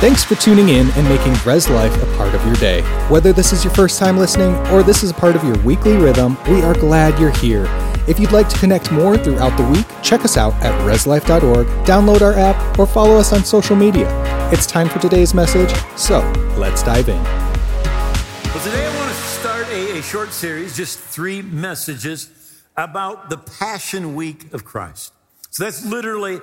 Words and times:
Thanks 0.00 0.22
for 0.22 0.36
tuning 0.36 0.68
in 0.68 0.88
and 0.92 1.08
making 1.08 1.34
Res 1.44 1.68
Life 1.68 1.92
a 2.00 2.06
part 2.16 2.32
of 2.32 2.46
your 2.46 2.54
day. 2.54 2.82
Whether 3.08 3.32
this 3.32 3.52
is 3.52 3.64
your 3.64 3.74
first 3.74 3.98
time 3.98 4.16
listening 4.16 4.54
or 4.68 4.84
this 4.84 5.02
is 5.02 5.10
a 5.10 5.14
part 5.14 5.34
of 5.34 5.42
your 5.42 5.58
weekly 5.64 5.96
rhythm, 5.96 6.38
we 6.48 6.62
are 6.62 6.72
glad 6.72 7.18
you're 7.18 7.32
here. 7.32 7.64
If 8.06 8.20
you'd 8.20 8.30
like 8.30 8.48
to 8.50 8.58
connect 8.60 8.92
more 8.92 9.18
throughout 9.18 9.56
the 9.56 9.64
week, 9.64 9.86
check 10.00 10.24
us 10.24 10.36
out 10.36 10.54
at 10.62 10.72
reslife.org, 10.86 11.66
download 11.84 12.20
our 12.22 12.34
app, 12.34 12.78
or 12.78 12.86
follow 12.86 13.16
us 13.16 13.32
on 13.32 13.42
social 13.42 13.74
media. 13.74 14.06
It's 14.52 14.66
time 14.66 14.88
for 14.88 15.00
today's 15.00 15.34
message, 15.34 15.76
so 15.96 16.20
let's 16.56 16.84
dive 16.84 17.08
in. 17.08 17.20
Well, 17.24 18.62
today 18.62 18.86
I 18.86 18.96
want 18.96 19.10
to 19.10 19.16
start 19.16 19.66
a, 19.66 19.98
a 19.98 20.02
short 20.02 20.30
series, 20.30 20.76
just 20.76 21.00
three 21.00 21.42
messages 21.42 22.62
about 22.76 23.30
the 23.30 23.38
Passion 23.38 24.14
Week 24.14 24.52
of 24.52 24.64
Christ. 24.64 25.12
So 25.50 25.64
that's 25.64 25.84
literally 25.84 26.40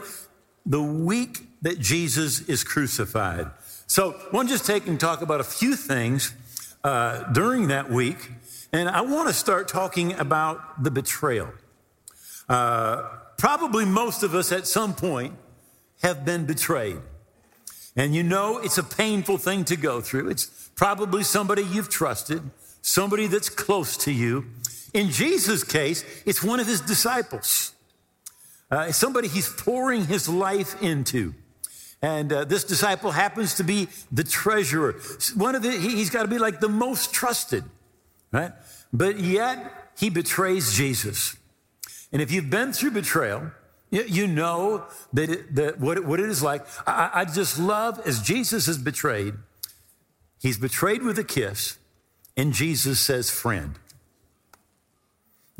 the 0.66 0.84
week 0.84 1.45
that 1.66 1.80
Jesus 1.80 2.42
is 2.42 2.64
crucified. 2.64 3.50
So 3.88 4.12
I 4.14 4.36
want 4.36 4.50
to 4.50 4.54
just 4.54 4.68
take 4.68 4.86
and 4.86 5.00
talk 5.00 5.24
about 5.24 5.42
a 5.42 5.44
few 5.44 5.76
things 5.76 6.32
uh, 6.84 7.24
during 7.32 7.70
that 7.70 7.90
week. 7.90 8.30
And 8.72 8.88
I 8.88 9.02
want 9.02 9.30
to 9.30 9.34
start 9.34 9.68
talking 9.68 10.14
about 10.14 10.84
the 10.84 10.92
betrayal. 10.92 11.50
Uh, 12.48 13.10
probably 13.40 13.84
most 13.84 14.22
of 14.22 14.36
us 14.36 14.52
at 14.52 14.68
some 14.68 14.94
point 14.94 15.34
have 16.04 16.24
been 16.24 16.46
betrayed. 16.46 17.00
And 17.96 18.14
you 18.14 18.22
know 18.22 18.60
it's 18.60 18.78
a 18.78 18.84
painful 18.84 19.40
thing 19.40 19.66
to 19.66 19.76
go 19.76 20.02
through. 20.02 20.30
It's 20.30 20.70
probably 20.76 21.24
somebody 21.24 21.64
you've 21.64 21.90
trusted, 21.90 22.44
somebody 22.84 23.26
that's 23.26 23.50
close 23.50 23.98
to 24.06 24.12
you. 24.12 24.46
In 24.94 25.10
Jesus' 25.10 25.64
case, 25.64 26.06
it's 26.28 26.44
one 26.44 26.60
of 26.60 26.68
his 26.68 26.82
disciples, 26.82 27.74
uh, 28.70 28.92
somebody 28.92 29.28
he's 29.28 29.50
pouring 29.50 30.06
his 30.06 30.30
life 30.30 30.80
into. 30.84 31.34
And 32.02 32.32
uh, 32.32 32.46
this 32.46 32.64
disciple 32.64 33.12
happens 33.12 33.56
to 33.56 33.64
be 33.64 33.88
the 34.12 34.24
treasurer. 34.24 34.96
One 35.36 35.56
of 35.56 35.64
the, 35.64 35.72
he, 35.72 35.92
he's 35.96 36.10
got 36.10 36.24
to 36.24 36.28
be 36.28 36.38
like 36.38 36.60
the 36.60 36.70
most 36.70 37.14
trusted, 37.14 37.64
right? 38.32 38.52
But 38.94 39.20
yet 39.20 39.92
he 39.98 40.10
betrays 40.10 40.74
Jesus. 40.74 41.36
And 42.12 42.22
if 42.22 42.32
you've 42.32 42.50
been 42.50 42.74
through 42.74 42.92
betrayal, 42.92 43.52
you, 43.92 44.28
know 44.28 44.86
that, 45.14 45.30
it, 45.30 45.56
that 45.56 45.80
what, 45.80 45.98
it, 45.98 46.06
what 46.06 46.20
it 46.20 46.30
is 46.30 46.44
like. 46.44 46.66
I, 46.88 47.10
I 47.14 47.26
just 47.26 47.58
love 47.60 48.02
as 48.06 48.22
Jesus 48.22 48.68
is 48.68 48.78
betrayed, 48.78 49.36
he's 50.42 50.58
betrayed 50.58 51.04
with 51.04 51.18
a 51.18 51.24
kiss, 51.24 51.78
and 52.36 52.54
Jesus 52.54 53.00
says, 53.00 53.30
friend. 53.30 53.76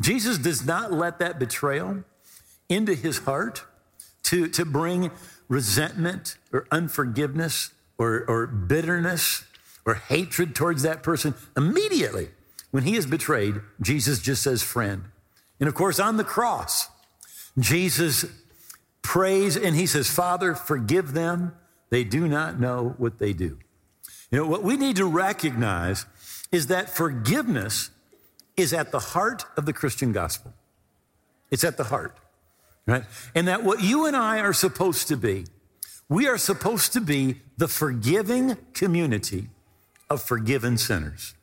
Jesus 0.00 0.38
does 0.38 0.66
not 0.66 0.92
let 0.92 1.18
that 1.18 1.38
betrayal 1.38 2.04
into 2.68 2.94
his 2.94 3.18
heart 3.18 3.64
to, 4.24 4.48
to 4.48 4.64
bring 4.64 5.10
resentment 5.48 6.36
or 6.52 6.66
unforgiveness 6.70 7.70
or, 7.98 8.24
or 8.28 8.46
bitterness 8.46 9.44
or 9.84 9.94
hatred 9.94 10.54
towards 10.54 10.82
that 10.82 11.02
person, 11.02 11.34
immediately 11.56 12.28
when 12.70 12.82
he 12.82 12.96
is 12.96 13.06
betrayed, 13.06 13.56
Jesus 13.80 14.18
just 14.18 14.42
says, 14.42 14.62
friend. 14.62 15.04
And 15.60 15.68
of 15.68 15.74
course, 15.74 15.98
on 15.98 16.16
the 16.16 16.24
cross, 16.24 16.88
Jesus 17.58 18.26
prays 19.02 19.56
and 19.56 19.74
he 19.74 19.86
says, 19.86 20.10
Father, 20.10 20.54
forgive 20.54 21.12
them. 21.12 21.54
They 21.90 22.04
do 22.04 22.26
not 22.26 22.60
know 22.60 22.94
what 22.98 23.18
they 23.18 23.32
do. 23.32 23.58
You 24.30 24.38
know, 24.38 24.46
what 24.46 24.64
we 24.64 24.76
need 24.76 24.96
to 24.96 25.06
recognize 25.06 26.04
is 26.50 26.66
that 26.66 26.90
forgiveness 26.90 27.90
is 28.56 28.72
at 28.72 28.90
the 28.90 28.98
heart 28.98 29.44
of 29.56 29.66
the 29.66 29.72
Christian 29.72 30.12
gospel. 30.12 30.52
It's 31.50 31.64
at 31.64 31.76
the 31.76 31.84
heart 31.84 32.18
right? 32.86 33.04
And 33.34 33.48
that 33.48 33.64
what 33.64 33.82
you 33.82 34.06
and 34.06 34.16
I 34.16 34.40
are 34.40 34.52
supposed 34.52 35.08
to 35.08 35.16
be, 35.16 35.46
we 36.08 36.26
are 36.28 36.38
supposed 36.38 36.92
to 36.92 37.00
be 37.00 37.40
the 37.56 37.68
forgiving 37.68 38.56
community 38.74 39.48
of 40.08 40.22
forgiven 40.22 40.78
sinners. 40.78 41.34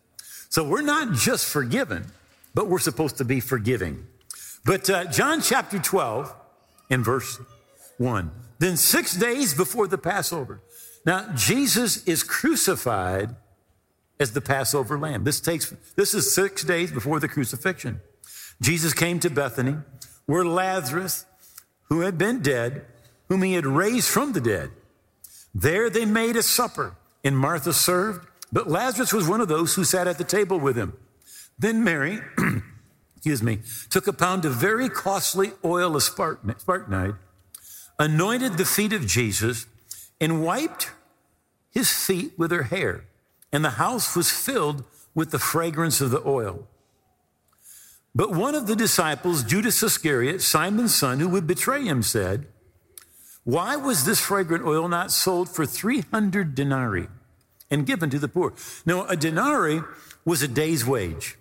So 0.50 0.63
we're 0.63 0.81
not 0.81 1.13
just 1.13 1.45
forgiven, 1.45 2.05
but 2.53 2.69
we're 2.69 2.80
supposed 2.80 3.18
to 3.18 3.25
be 3.25 3.40
forgiving. 3.40 4.07
But 4.66 4.90
uh, 4.90 5.06
John 5.06 5.41
chapter 5.41 5.79
12 5.79 6.34
in 6.90 7.03
verse 7.03 7.40
1. 7.97 8.31
Then 8.59 8.78
six 8.78 9.16
days 9.16 9.53
before 9.53 9.88
the 9.88 9.97
Passover. 9.97 10.62
Now, 11.06 11.34
Jesus 11.35 12.06
is 12.06 12.23
crucified 12.23 13.35
as 14.19 14.31
the 14.31 14.39
Passover 14.39 14.97
lamb. 14.97 15.25
This 15.25 15.41
takes, 15.41 15.72
this 15.95 16.13
is 16.13 16.34
six 16.34 16.63
days 16.63 16.91
before 16.91 17.19
the 17.19 17.28
crucifixion. 17.28 18.00
Jesus 18.62 18.94
came 18.94 19.19
to 19.19 19.29
Bethany 19.29 19.75
where 20.25 20.45
Lazarus, 20.45 21.25
who 21.94 22.00
had 22.00 22.18
been 22.18 22.42
dead, 22.42 22.84
whom 23.30 23.44
he 23.44 23.54
had 23.54 23.68
raised 23.68 24.09
from 24.09 24.34
the 24.34 24.42
dead. 24.42 24.72
There 25.54 25.92
they 25.92 26.06
made 26.06 26.36
a 26.36 26.42
supper, 26.42 26.96
and 27.24 27.38
Martha 27.38 27.72
served, 27.72 28.28
but 28.52 28.68
Lazarus 28.68 29.14
was 29.14 29.28
one 29.28 29.42
of 29.42 29.48
those 29.48 29.76
who 29.76 29.84
sat 29.84 30.08
at 30.08 30.18
the 30.18 30.24
table 30.24 30.59
with 30.59 30.76
him. 30.76 30.94
Then 31.59 31.84
Mary, 31.84 32.20
excuse 33.16 33.44
me, 33.44 33.59
took 33.92 34.08
a 34.08 34.12
pound 34.12 34.44
of 34.44 34.56
very 34.56 34.90
costly 34.90 35.52
oil 35.64 35.96
of 35.96 36.02
spikenard, 36.02 37.18
anointed 38.00 38.58
the 38.58 38.66
feet 38.66 38.92
of 38.92 39.06
Jesus, 39.06 39.68
and 40.20 40.44
wiped 40.44 40.90
his 41.70 41.92
feet 41.92 42.31
with 42.40 42.50
her 42.50 42.64
hair. 42.64 43.06
And 43.52 43.64
the 43.64 43.78
house 43.78 44.16
was 44.16 44.31
filled 44.31 44.84
with 45.14 45.30
the 45.30 45.38
fragrance 45.38 46.02
of 46.02 46.10
the 46.10 46.28
oil. 46.28 46.68
But 48.16 48.31
one 48.31 48.53
of 48.53 48.68
the 48.68 48.75
disciples, 48.75 49.44
Judas 49.44 49.81
Iscariot, 49.81 50.41
Simon's 50.41 50.94
son, 50.94 51.19
who 51.19 51.29
would 51.29 51.47
betray 51.47 51.84
him, 51.84 52.03
said, 52.03 52.46
Why 53.44 53.75
was 53.75 54.06
this 54.06 54.19
fragrant 54.19 54.66
oil 54.66 54.88
not 54.88 55.12
sold 55.12 55.50
for 55.50 55.66
300 55.66 56.53
denarii 56.53 57.07
and 57.72 57.88
given 57.88 58.09
to 58.12 58.19
the 58.19 58.28
poor? 58.28 58.53
Now, 58.85 59.07
a 59.07 59.16
denarii 59.16 59.81
was 60.25 60.44
a 60.44 60.47
day's 60.47 60.85
wage. 60.85 61.38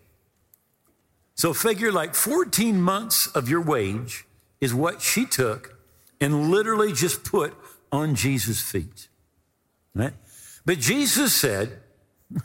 So 1.35 1.53
figure 1.53 1.93
like 1.93 2.15
14 2.15 2.81
months 2.81 3.27
of 3.29 3.49
your 3.49 3.61
wage 3.61 4.25
is 4.61 4.73
what 4.73 5.03
she 5.03 5.27
took 5.27 5.79
and 6.21 6.51
literally 6.51 6.93
just 6.93 7.25
put 7.25 7.55
on 7.91 8.15
Jesus' 8.15 8.61
feet. 8.61 9.09
Right? 9.95 10.15
But 10.65 10.79
Jesus 10.79 11.35
said, 11.35 11.81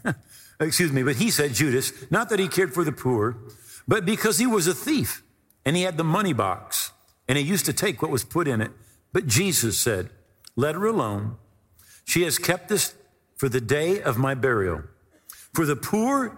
excuse 0.59 0.91
me, 0.91 1.03
but 1.03 1.15
he 1.15 1.31
said, 1.31 1.53
Judas, 1.53 1.93
not 2.09 2.29
that 2.29 2.39
he 2.39 2.47
cared 2.47 2.73
for 2.73 2.83
the 2.83 2.91
poor, 2.91 3.37
but 3.87 4.05
because 4.05 4.37
he 4.37 4.47
was 4.47 4.67
a 4.67 4.73
thief 4.73 5.23
and 5.65 5.75
he 5.75 5.83
had 5.83 5.97
the 5.97 6.03
money 6.03 6.33
box 6.33 6.91
and 7.27 7.37
he 7.37 7.43
used 7.43 7.65
to 7.65 7.73
take 7.73 8.01
what 8.01 8.11
was 8.11 8.23
put 8.23 8.47
in 8.47 8.61
it. 8.61 8.71
But 9.13 9.27
Jesus 9.27 9.77
said, 9.77 10.09
Let 10.55 10.75
her 10.75 10.85
alone. 10.85 11.37
She 12.05 12.23
has 12.23 12.37
kept 12.37 12.69
this 12.69 12.95
for 13.35 13.49
the 13.49 13.61
day 13.61 14.01
of 14.01 14.17
my 14.17 14.33
burial. 14.33 14.83
For 15.53 15.65
the 15.65 15.75
poor 15.75 16.37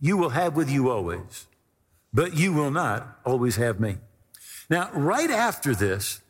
you 0.00 0.16
will 0.16 0.30
have 0.30 0.56
with 0.56 0.70
you 0.70 0.90
always, 0.90 1.46
but 2.12 2.34
you 2.34 2.52
will 2.52 2.70
not 2.70 3.18
always 3.24 3.56
have 3.56 3.80
me. 3.80 3.96
Now, 4.68 4.90
right 4.92 5.30
after 5.30 5.74
this, 5.74 6.20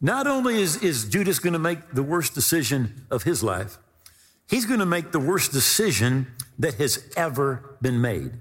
not 0.00 0.26
only 0.26 0.60
is, 0.60 0.76
is 0.82 1.08
Judas 1.08 1.38
going 1.38 1.54
to 1.54 1.58
make 1.58 1.92
the 1.92 2.02
worst 2.02 2.34
decision 2.34 3.06
of 3.10 3.24
his 3.24 3.42
life, 3.42 3.78
he's 4.48 4.64
going 4.64 4.80
to 4.80 4.86
make 4.86 5.10
the 5.10 5.18
worst 5.18 5.52
decision 5.52 6.28
that 6.58 6.74
has 6.74 7.10
ever 7.16 7.76
been 7.82 8.00
made. 8.00 8.32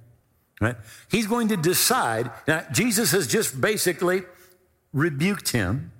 Right? 0.60 0.76
He's 1.10 1.28
going 1.28 1.50
to 1.50 1.58
decide. 1.58 2.32
Now, 2.48 2.64
Jesus 2.72 3.12
has 3.12 3.28
just 3.28 3.62
basically 3.62 4.24
rebuked 4.92 5.50
him, 5.50 5.92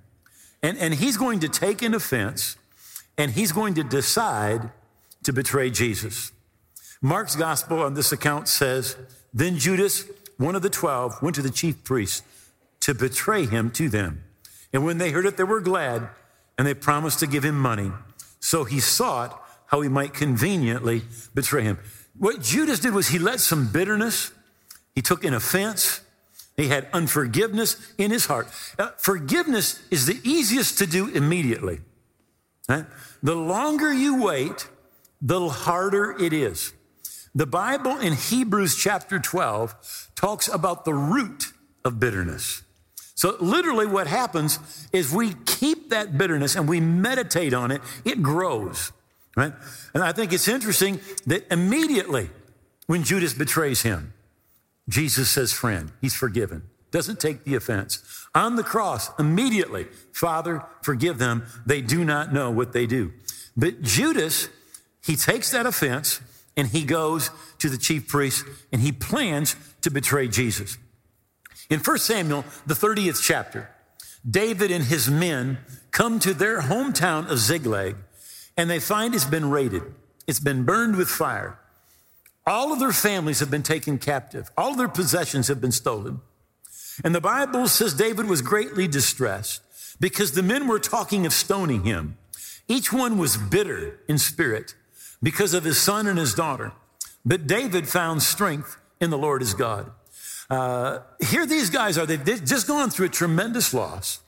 and, 0.62 0.76
and 0.78 0.94
he's 0.94 1.16
going 1.16 1.40
to 1.40 1.48
take 1.48 1.82
an 1.82 1.94
offense, 1.94 2.56
and 3.16 3.30
he's 3.30 3.52
going 3.52 3.74
to 3.74 3.84
decide 3.84 4.70
to 5.22 5.32
betray 5.32 5.70
Jesus. 5.70 6.32
Mark's 7.00 7.36
gospel 7.36 7.80
on 7.80 7.94
this 7.94 8.10
account 8.10 8.48
says, 8.48 8.96
Then 9.32 9.58
Judas, 9.58 10.04
one 10.36 10.56
of 10.56 10.62
the 10.62 10.70
twelve, 10.70 11.22
went 11.22 11.36
to 11.36 11.42
the 11.42 11.50
chief 11.50 11.84
priests 11.84 12.22
to 12.80 12.94
betray 12.94 13.46
him 13.46 13.70
to 13.72 13.88
them. 13.88 14.24
And 14.72 14.84
when 14.84 14.98
they 14.98 15.10
heard 15.10 15.26
it, 15.26 15.36
they 15.36 15.44
were 15.44 15.60
glad, 15.60 16.08
and 16.56 16.66
they 16.66 16.74
promised 16.74 17.20
to 17.20 17.26
give 17.26 17.44
him 17.44 17.58
money. 17.58 17.92
So 18.40 18.64
he 18.64 18.80
sought 18.80 19.40
how 19.66 19.80
he 19.80 19.88
might 19.88 20.14
conveniently 20.14 21.02
betray 21.34 21.62
him. 21.62 21.78
What 22.16 22.42
Judas 22.42 22.80
did 22.80 22.94
was 22.94 23.08
he 23.08 23.18
let 23.18 23.38
some 23.38 23.70
bitterness 23.70 24.32
he 24.98 25.02
took 25.02 25.22
an 25.22 25.32
offense. 25.32 26.00
He 26.56 26.66
had 26.66 26.88
unforgiveness 26.92 27.76
in 27.98 28.10
his 28.10 28.26
heart. 28.26 28.48
Uh, 28.76 28.88
forgiveness 28.98 29.80
is 29.92 30.06
the 30.06 30.20
easiest 30.24 30.76
to 30.78 30.88
do 30.88 31.06
immediately. 31.06 31.78
Right? 32.68 32.84
The 33.22 33.36
longer 33.36 33.92
you 33.92 34.20
wait, 34.20 34.68
the 35.22 35.48
harder 35.50 36.20
it 36.20 36.32
is. 36.32 36.72
The 37.32 37.46
Bible 37.46 37.96
in 37.98 38.12
Hebrews 38.12 38.74
chapter 38.74 39.20
12 39.20 40.08
talks 40.16 40.48
about 40.48 40.84
the 40.84 40.94
root 40.94 41.52
of 41.84 42.00
bitterness. 42.00 42.62
So, 43.14 43.36
literally, 43.38 43.86
what 43.86 44.08
happens 44.08 44.58
is 44.92 45.12
we 45.12 45.34
keep 45.46 45.90
that 45.90 46.18
bitterness 46.18 46.56
and 46.56 46.68
we 46.68 46.80
meditate 46.80 47.54
on 47.54 47.70
it, 47.70 47.82
it 48.04 48.20
grows, 48.20 48.90
right? 49.36 49.52
And 49.94 50.02
I 50.02 50.10
think 50.10 50.32
it's 50.32 50.48
interesting 50.48 50.98
that 51.26 51.46
immediately 51.52 52.30
when 52.88 53.04
Judas 53.04 53.32
betrays 53.32 53.82
him, 53.82 54.12
Jesus 54.88 55.30
says, 55.30 55.52
friend, 55.52 55.92
he's 56.00 56.14
forgiven. 56.14 56.62
Doesn't 56.90 57.20
take 57.20 57.44
the 57.44 57.54
offense. 57.54 58.26
On 58.34 58.56
the 58.56 58.62
cross, 58.62 59.10
immediately, 59.18 59.84
Father, 60.12 60.64
forgive 60.82 61.18
them. 61.18 61.44
They 61.66 61.82
do 61.82 62.04
not 62.04 62.32
know 62.32 62.50
what 62.50 62.72
they 62.72 62.86
do. 62.86 63.12
But 63.56 63.82
Judas, 63.82 64.48
he 65.04 65.16
takes 65.16 65.50
that 65.50 65.66
offense 65.66 66.20
and 66.56 66.68
he 66.68 66.84
goes 66.84 67.30
to 67.58 67.68
the 67.68 67.76
chief 67.76 68.08
priest 68.08 68.44
and 68.72 68.80
he 68.80 68.92
plans 68.92 69.56
to 69.82 69.90
betray 69.90 70.28
Jesus. 70.28 70.78
In 71.68 71.80
1 71.80 71.98
Samuel, 71.98 72.44
the 72.66 72.74
30th 72.74 73.22
chapter, 73.22 73.68
David 74.28 74.70
and 74.70 74.84
his 74.84 75.10
men 75.10 75.58
come 75.90 76.18
to 76.20 76.32
their 76.32 76.62
hometown 76.62 77.30
of 77.30 77.38
Ziklag 77.38 77.96
and 78.56 78.70
they 78.70 78.80
find 78.80 79.14
it's 79.14 79.24
been 79.24 79.50
raided. 79.50 79.82
It's 80.26 80.40
been 80.40 80.64
burned 80.64 80.96
with 80.96 81.08
fire. 81.08 81.58
All 82.48 82.72
of 82.72 82.78
their 82.78 82.92
families 82.92 83.40
have 83.40 83.50
been 83.50 83.62
taken 83.62 83.98
captive. 83.98 84.50
All 84.56 84.70
of 84.70 84.78
their 84.78 84.88
possessions 84.88 85.48
have 85.48 85.60
been 85.60 85.70
stolen. 85.70 86.22
And 87.04 87.14
the 87.14 87.20
Bible 87.20 87.68
says 87.68 87.92
David 87.92 88.24
was 88.26 88.40
greatly 88.40 88.88
distressed 88.88 89.60
because 90.00 90.32
the 90.32 90.42
men 90.42 90.66
were 90.66 90.78
talking 90.78 91.26
of 91.26 91.34
stoning 91.34 91.84
him. 91.84 92.16
Each 92.66 92.90
one 92.90 93.18
was 93.18 93.36
bitter 93.36 94.00
in 94.08 94.16
spirit 94.16 94.74
because 95.22 95.52
of 95.52 95.64
his 95.64 95.78
son 95.78 96.06
and 96.06 96.18
his 96.18 96.32
daughter. 96.32 96.72
But 97.22 97.46
David 97.46 97.86
found 97.86 98.22
strength 98.22 98.78
in 98.98 99.10
the 99.10 99.18
Lord 99.18 99.42
his 99.42 99.52
God. 99.52 99.90
Uh, 100.48 101.00
here 101.20 101.44
these 101.44 101.68
guys 101.68 101.98
are, 101.98 102.06
they've 102.06 102.24
just 102.44 102.66
gone 102.66 102.88
through 102.88 103.06
a 103.06 103.10
tremendous 103.10 103.74
loss. 103.74 104.20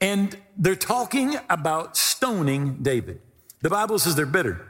And 0.00 0.36
they're 0.56 0.76
talking 0.76 1.36
about 1.50 1.96
stoning 1.96 2.78
David. 2.82 3.20
The 3.62 3.70
Bible 3.70 3.98
says 3.98 4.14
they're 4.14 4.26
bitter. 4.26 4.64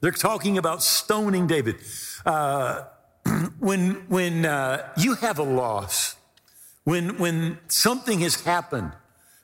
They're 0.00 0.10
talking 0.10 0.56
about 0.56 0.82
stoning 0.82 1.46
David. 1.46 1.76
Uh, 2.24 2.84
when 3.58 4.06
when 4.08 4.44
uh, 4.44 4.88
you 4.96 5.14
have 5.14 5.38
a 5.38 5.42
loss, 5.42 6.16
when 6.84 7.18
when 7.18 7.58
something 7.68 8.20
has 8.20 8.42
happened 8.42 8.92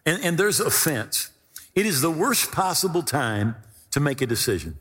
and, 0.04 0.22
and 0.24 0.38
there's 0.38 0.60
offense, 0.60 1.30
it 1.74 1.86
is 1.86 2.00
the 2.00 2.10
worst 2.10 2.52
possible 2.52 3.02
time 3.02 3.56
to 3.90 4.00
make 4.00 4.20
a 4.20 4.26
decision. 4.26 4.78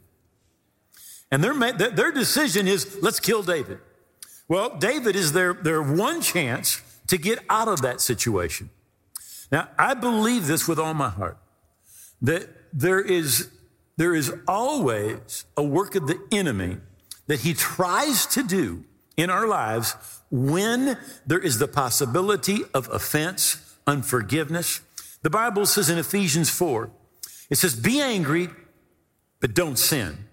And 1.32 1.44
their, 1.44 1.54
their 1.74 2.12
decision 2.12 2.68
is 2.68 2.98
let's 3.02 3.20
kill 3.20 3.44
David. 3.44 3.80
Well, 4.48 4.78
David 4.78 5.16
is 5.16 5.34
their, 5.34 5.54
their 5.54 5.82
one 5.82 6.22
chance 6.22 6.82
to 7.08 7.18
get 7.18 7.40
out 7.50 7.68
of 7.68 7.82
that 7.82 8.00
situation. 8.00 8.70
Now, 9.52 9.70
I 9.78 9.94
believe 9.94 10.48
this 10.48 10.68
with 10.68 10.80
all 10.80 10.94
my 10.94 11.10
heart 11.10 11.38
that 12.22 12.50
there 12.72 13.02
is, 13.02 13.50
there 13.98 14.14
is 14.16 14.34
always 14.48 15.46
a 15.58 15.64
work 15.64 15.96
of 15.96 16.08
the 16.08 16.20
enemy 16.32 16.78
that 17.28 17.42
he 17.42 17.54
tries 17.54 18.26
to 18.28 18.44
do 18.44 18.84
in 19.18 19.30
our 19.30 19.48
lives 19.48 19.96
when 20.30 20.98
there 21.26 21.40
is 21.40 21.60
the 21.60 21.68
possibility 21.68 22.62
of 22.74 22.90
offense, 22.90 23.76
unforgiveness. 23.88 24.82
The 25.22 25.30
Bible 25.30 25.66
says 25.66 25.90
in 25.90 25.98
Ephesians 25.98 26.50
4, 26.50 26.90
it 27.50 27.58
says, 27.58 27.76
Be 27.76 28.02
angry, 28.02 28.50
but 29.40 29.54
don't 29.54 29.78
sin. 29.78 30.26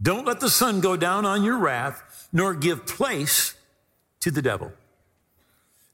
Don't 0.00 0.26
let 0.26 0.40
the 0.40 0.50
sun 0.50 0.80
go 0.80 0.96
down 0.96 1.24
on 1.24 1.44
your 1.44 1.58
wrath, 1.58 2.28
nor 2.32 2.54
give 2.54 2.86
place 2.86 3.54
to 4.20 4.30
the 4.30 4.42
devil. 4.42 4.72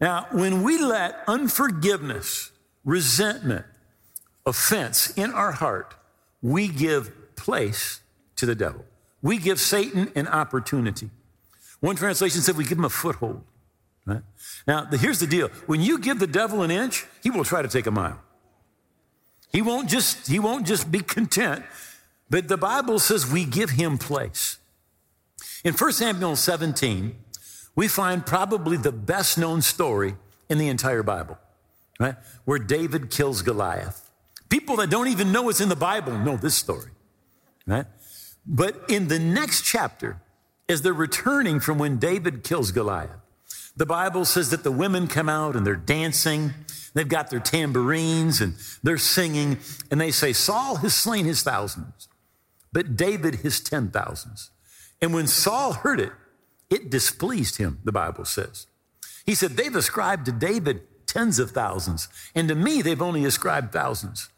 Now, 0.01 0.27
when 0.33 0.63
we 0.63 0.79
let 0.79 1.23
unforgiveness, 1.29 2.51
resentment, 2.85 3.67
offense 4.47 5.11
in 5.17 5.33
our 5.33 5.53
heart, 5.53 5.95
we 6.41 6.69
give 6.69 7.37
place 7.37 8.01
to 8.37 8.47
the 8.47 8.55
devil. 8.55 8.85
We 9.23 9.39
give 9.39 9.61
Satan 9.61 10.11
an 10.15 10.29
opportunity. 10.29 11.11
One 11.81 11.97
translation 11.97 12.41
said 12.41 12.57
we 12.57 12.65
give 12.65 12.79
him 12.79 12.85
a 12.85 12.91
foothold. 12.91 13.43
Right? 14.07 14.23
Now, 14.67 14.85
the, 14.85 14.97
here's 14.97 15.21
the 15.21 15.27
deal. 15.27 15.49
When 15.67 15.81
you 15.81 15.99
give 15.99 16.19
the 16.19 16.27
devil 16.27 16.63
an 16.63 16.71
inch, 16.71 17.07
he 17.23 17.31
will 17.31 17.45
try 17.45 17.63
to 17.63 17.69
take 17.69 17.87
a 17.87 17.91
mile. 17.91 18.21
He 19.53 19.63
won't 19.63 19.89
just, 19.89 20.29
he 20.29 20.39
won't 20.39 20.67
just 20.67 20.91
be 20.91 21.01
content, 21.01 21.65
but 22.29 22.49
the 22.49 22.57
Bible 22.57 22.99
says 22.99 23.31
we 23.31 23.45
give 23.45 23.71
him 23.71 23.99
place. 23.99 24.59
In 25.65 25.75
1 25.75 25.93
Samuel 25.93 26.37
17, 26.37 27.17
we 27.75 27.89
find 27.89 28.25
probably 28.25 28.77
the 28.77 28.93
best 28.93 29.39
known 29.39 29.63
story 29.63 30.15
in 30.49 30.59
the 30.59 30.69
entire 30.69 31.03
Bible, 31.03 31.39
right? 31.99 32.17
Where 32.45 32.59
David 32.59 33.11
kills 33.11 33.43
Goliath. 33.43 34.11
People 34.49 34.77
that 34.77 34.91
don't 34.91 35.09
even 35.09 35.33
know 35.33 35.49
it's 35.49 35.61
in 35.61 35.69
the 35.69 35.77
Bible 35.77 36.13
know 36.19 36.37
this 36.37 36.55
story, 36.55 36.91
right? 37.67 37.87
But 38.47 38.85
in 38.89 39.09
the 39.09 39.19
next 39.19 39.63
chapter, 39.63 40.21
as 40.69 40.83
they're 40.83 40.93
returning 40.93 41.61
from 41.61 41.79
when 41.79 41.99
David 41.99 42.45
kills 42.45 42.71
Goliath, 42.73 43.11
the 43.77 43.87
Bible 43.87 44.25
says 44.25 44.51
that 44.51 44.65
the 44.65 44.73
women 44.73 45.07
come 45.07 45.29
out 45.29 45.57
and 45.57 45.67
they're 45.67 45.77
dancing. 45.77 46.53
They've 46.95 47.09
got 47.09 47.31
their 47.31 47.41
tambourines 47.41 48.41
and 48.41 48.55
they're 48.83 48.99
singing, 48.99 49.59
and 49.91 50.01
they 50.01 50.11
say, 50.11 50.33
Saul 50.33 50.77
has 50.77 50.95
slain 50.95 51.25
his 51.25 51.43
thousands, 51.43 52.09
but 52.73 52.97
David 52.97 53.37
his 53.37 53.61
ten 53.61 53.91
thousands. 53.91 54.51
And 55.01 55.15
when 55.15 55.27
Saul 55.27 55.73
heard 55.73 56.01
it, 56.01 56.13
it 56.69 56.91
displeased 56.91 57.57
him, 57.57 57.81
the 57.85 57.93
Bible 57.93 58.25
says. 58.25 58.67
He 59.25 59.35
said, 59.35 59.53
They've 59.53 59.75
ascribed 59.75 60.27
to 60.27 60.33
David 60.33 60.83
tens 61.07 61.39
of 61.39 61.51
thousands, 61.51 62.09
and 62.35 62.49
to 62.49 62.55
me, 62.55 62.83
they've 62.83 63.03
only 63.03 63.25
ascribed 63.25 63.73
thousands. 63.73 64.29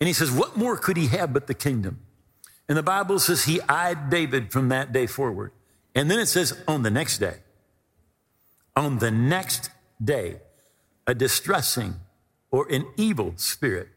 And 0.00 0.06
he 0.06 0.12
says, 0.12 0.30
What 0.30 0.56
more 0.56 0.76
could 0.76 0.96
he 0.96 1.08
have 1.08 1.32
but 1.32 1.46
the 1.46 1.54
kingdom? 1.54 2.03
And 2.68 2.78
the 2.78 2.82
Bible 2.82 3.18
says 3.18 3.44
he 3.44 3.60
eyed 3.62 4.10
David 4.10 4.52
from 4.52 4.68
that 4.68 4.92
day 4.92 5.06
forward. 5.06 5.52
And 5.94 6.10
then 6.10 6.18
it 6.18 6.26
says, 6.26 6.58
On 6.66 6.82
the 6.82 6.90
next 6.90 7.18
day, 7.18 7.36
on 8.76 8.98
the 8.98 9.10
next 9.10 9.70
day, 10.02 10.36
a 11.06 11.14
distressing 11.14 11.94
or 12.50 12.66
an 12.70 12.86
evil 12.96 13.34
spirit 13.36 13.88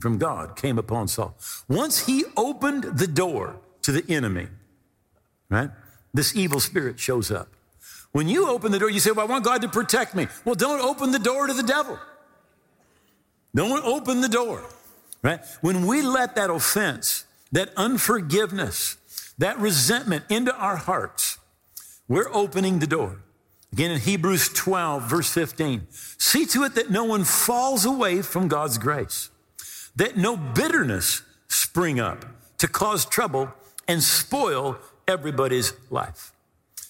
from 0.00 0.18
God 0.18 0.56
came 0.56 0.78
upon 0.78 1.08
Saul. 1.08 1.36
Once 1.68 2.06
he 2.06 2.24
opened 2.36 2.84
the 2.84 3.06
door 3.06 3.56
to 3.82 3.92
the 3.92 4.04
enemy, 4.12 4.48
right, 5.48 5.70
this 6.12 6.34
evil 6.36 6.60
spirit 6.60 6.98
shows 6.98 7.30
up. 7.30 7.48
When 8.12 8.28
you 8.28 8.48
open 8.48 8.72
the 8.72 8.78
door, 8.78 8.90
you 8.90 9.00
say, 9.00 9.10
Well, 9.10 9.26
I 9.26 9.30
want 9.30 9.44
God 9.44 9.62
to 9.62 9.68
protect 9.68 10.14
me. 10.14 10.26
Well, 10.44 10.54
don't 10.54 10.80
open 10.80 11.12
the 11.12 11.18
door 11.18 11.46
to 11.46 11.52
the 11.52 11.62
devil. 11.62 11.98
Don't 13.54 13.84
open 13.84 14.20
the 14.20 14.28
door, 14.28 14.64
right? 15.22 15.40
When 15.60 15.86
we 15.86 16.02
let 16.02 16.34
that 16.36 16.50
offense, 16.50 17.24
that 17.52 17.70
unforgiveness, 17.76 18.96
that 19.38 19.58
resentment 19.58 20.24
into 20.28 20.54
our 20.56 20.76
hearts, 20.76 21.38
we're 22.08 22.32
opening 22.32 22.78
the 22.78 22.86
door. 22.86 23.22
Again, 23.72 23.90
in 23.90 24.00
Hebrews 24.00 24.48
12, 24.50 25.02
verse 25.02 25.30
15, 25.32 25.86
see 25.90 26.46
to 26.46 26.64
it 26.64 26.74
that 26.74 26.90
no 26.90 27.04
one 27.04 27.24
falls 27.24 27.84
away 27.84 28.22
from 28.22 28.48
God's 28.48 28.78
grace, 28.78 29.30
that 29.94 30.16
no 30.16 30.36
bitterness 30.36 31.22
spring 31.48 32.00
up 32.00 32.24
to 32.58 32.66
cause 32.66 33.04
trouble 33.04 33.52
and 33.86 34.02
spoil 34.02 34.78
everybody's 35.06 35.72
life. 35.90 36.32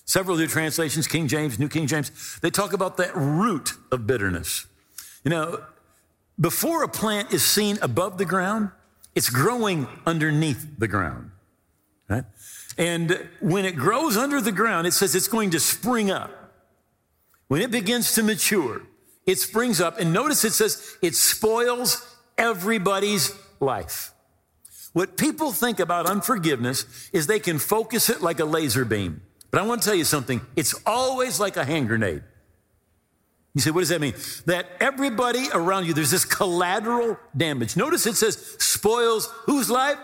Several 0.05 0.39
your 0.39 0.49
translations, 0.49 1.07
King 1.07 1.29
James, 1.29 1.59
New 1.59 1.69
King 1.69 1.87
James, 1.87 2.39
they 2.41 2.51
talk 2.51 2.73
about 2.73 2.97
that 2.97 3.15
root 3.15 3.73
of 3.93 4.07
bitterness. 4.07 4.67
You 5.23 5.31
know, 5.31 5.63
before 6.41 6.83
a 6.83 6.89
plant 6.89 7.33
is 7.33 7.45
seen 7.45 7.79
above 7.83 8.17
the 8.19 8.25
ground, 8.25 8.71
it's 9.15 9.31
growing 9.31 9.87
underneath 10.07 10.79
the 10.79 10.89
ground, 10.89 11.31
right? 12.09 12.25
And 12.77 13.29
when 13.41 13.65
it 13.65 13.77
grows 13.77 14.17
under 14.17 14.41
the 14.41 14.53
ground, 14.53 14.87
it 14.87 14.93
says 14.93 15.15
it's 15.15 15.29
going 15.29 15.51
to 15.51 15.61
spring 15.61 16.11
up. 16.11 16.31
When 17.49 17.61
it 17.61 17.71
begins 17.71 18.15
to 18.15 18.23
mature, 18.23 18.83
it 19.27 19.39
springs 19.39 19.81
up. 19.81 19.99
And 19.99 20.13
notice 20.13 20.45
it 20.45 20.53
says 20.53 20.97
it 21.03 21.15
spoils 21.17 22.17
everybody's 22.37 23.33
life. 23.59 24.13
What 24.93 25.17
people 25.17 25.53
think 25.53 25.81
about 25.81 26.07
unforgiveness 26.07 27.11
is 27.13 27.27
they 27.27 27.41
can 27.41 27.59
focus 27.59 28.09
it 28.09 28.23
like 28.23 28.41
a 28.41 28.45
laser 28.45 28.85
beam. 28.85 29.23
But 29.51 29.61
I 29.61 29.67
want 29.67 29.83
to 29.83 29.89
tell 29.89 29.97
you 29.97 30.05
something 30.05 30.41
it's 30.57 30.75
always 30.87 31.41
like 31.41 31.57
a 31.57 31.65
hand 31.65 31.89
grenade. 31.89 32.23
You 33.59 33.63
say, 33.63 33.73
what 33.73 33.81
does 33.81 33.89
that 33.89 34.01
mean? 34.01 34.15
That 34.47 34.69
everybody 34.79 35.49
around 35.53 35.87
you, 35.87 35.93
there's 35.93 36.13
this 36.13 36.25
collateral 36.25 37.19
damage. 37.37 37.77
Notice 37.77 38.07
it 38.07 38.15
says 38.15 38.37
spoils 38.61 39.29
whose 39.47 39.69
life? 39.69 39.99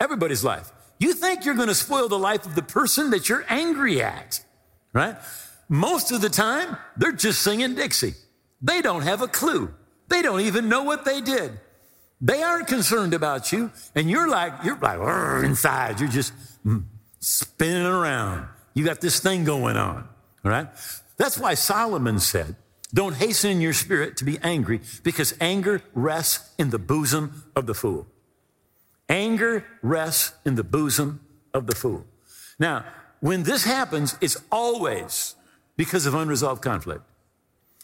Everybody's 0.00 0.42
life. 0.42 0.72
You 0.98 1.14
think 1.14 1.44
you're 1.44 1.54
going 1.54 1.68
to 1.68 1.74
spoil 1.74 2.08
the 2.08 2.18
life 2.18 2.44
of 2.44 2.56
the 2.56 2.62
person 2.62 3.10
that 3.10 3.28
you're 3.28 3.44
angry 3.48 4.02
at, 4.02 4.44
right? 4.92 5.14
Most 5.68 6.10
of 6.10 6.20
the 6.20 6.28
time, 6.28 6.76
they're 6.96 7.12
just 7.12 7.42
singing 7.42 7.76
Dixie. 7.76 8.14
They 8.60 8.82
don't 8.82 9.02
have 9.02 9.22
a 9.22 9.28
clue. 9.28 9.72
They 10.08 10.20
don't 10.20 10.40
even 10.40 10.68
know 10.68 10.82
what 10.82 11.04
they 11.04 11.20
did. 11.20 11.60
They 12.20 12.42
aren't 12.42 12.66
concerned 12.66 13.14
about 13.14 13.52
you, 13.52 13.70
and 13.94 14.10
you're 14.10 14.28
like 14.28 14.52
you're 14.64 14.78
like 14.78 14.98
inside. 15.44 16.00
You're 16.00 16.08
just 16.08 16.32
mm, 16.66 16.82
spinning 17.20 17.86
around. 17.86 18.48
You 18.74 18.84
got 18.84 19.00
this 19.00 19.20
thing 19.20 19.44
going 19.44 19.76
on. 19.76 20.08
All 20.44 20.50
right. 20.50 20.66
That's 21.22 21.38
why 21.38 21.54
Solomon 21.54 22.18
said, 22.18 22.56
"Don't 22.92 23.14
hasten 23.14 23.52
in 23.52 23.60
your 23.60 23.74
spirit 23.74 24.16
to 24.16 24.24
be 24.24 24.40
angry, 24.42 24.80
because 25.04 25.34
anger 25.40 25.80
rests 25.94 26.50
in 26.58 26.70
the 26.70 26.80
bosom 26.80 27.44
of 27.54 27.66
the 27.66 27.74
fool." 27.74 28.08
Anger 29.08 29.64
rests 29.82 30.32
in 30.44 30.56
the 30.56 30.64
bosom 30.64 31.20
of 31.54 31.68
the 31.68 31.76
fool. 31.76 32.08
Now, 32.58 32.84
when 33.20 33.44
this 33.44 33.62
happens, 33.62 34.16
it's 34.20 34.36
always 34.50 35.36
because 35.76 36.06
of 36.06 36.14
unresolved 36.14 36.60
conflict. 36.60 37.04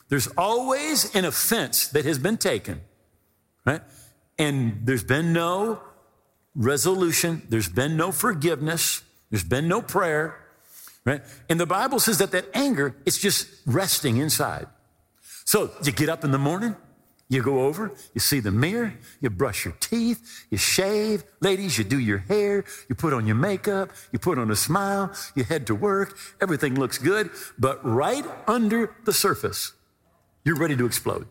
There's 0.08 0.26
always 0.36 1.14
an 1.14 1.24
offense 1.24 1.86
that 1.86 2.04
has 2.04 2.18
been 2.18 2.38
taken, 2.38 2.80
right? 3.64 3.82
And 4.36 4.80
there's 4.84 5.04
been 5.04 5.32
no 5.32 5.80
resolution, 6.56 7.46
there's 7.50 7.68
been 7.68 7.96
no 7.96 8.10
forgiveness, 8.10 9.02
there's 9.30 9.44
been 9.44 9.68
no 9.68 9.80
prayer, 9.80 10.34
right? 11.08 11.22
And 11.48 11.58
the 11.58 11.66
Bible 11.66 11.98
says 12.00 12.18
that 12.18 12.32
that 12.32 12.46
anger 12.54 12.94
is 13.06 13.18
just 13.18 13.48
resting 13.66 14.18
inside. 14.18 14.66
So 15.44 15.70
you 15.82 15.92
get 15.92 16.10
up 16.10 16.22
in 16.22 16.30
the 16.30 16.38
morning, 16.38 16.76
you 17.30 17.42
go 17.42 17.62
over, 17.62 17.92
you 18.14 18.20
see 18.20 18.40
the 18.40 18.50
mirror, 18.50 18.92
you 19.20 19.30
brush 19.30 19.64
your 19.64 19.74
teeth, 19.80 20.46
you 20.50 20.58
shave. 20.58 21.24
Ladies, 21.40 21.78
you 21.78 21.84
do 21.84 21.98
your 21.98 22.18
hair, 22.18 22.64
you 22.88 22.94
put 22.94 23.12
on 23.14 23.26
your 23.26 23.36
makeup, 23.36 23.90
you 24.12 24.18
put 24.18 24.38
on 24.38 24.50
a 24.50 24.56
smile, 24.56 25.12
you 25.34 25.44
head 25.44 25.66
to 25.68 25.74
work, 25.74 26.18
everything 26.40 26.74
looks 26.74 26.98
good. 26.98 27.30
But 27.58 27.84
right 27.84 28.24
under 28.46 28.94
the 29.04 29.12
surface, 29.12 29.72
you're 30.44 30.56
ready 30.56 30.76
to 30.76 30.84
explode. 30.84 31.26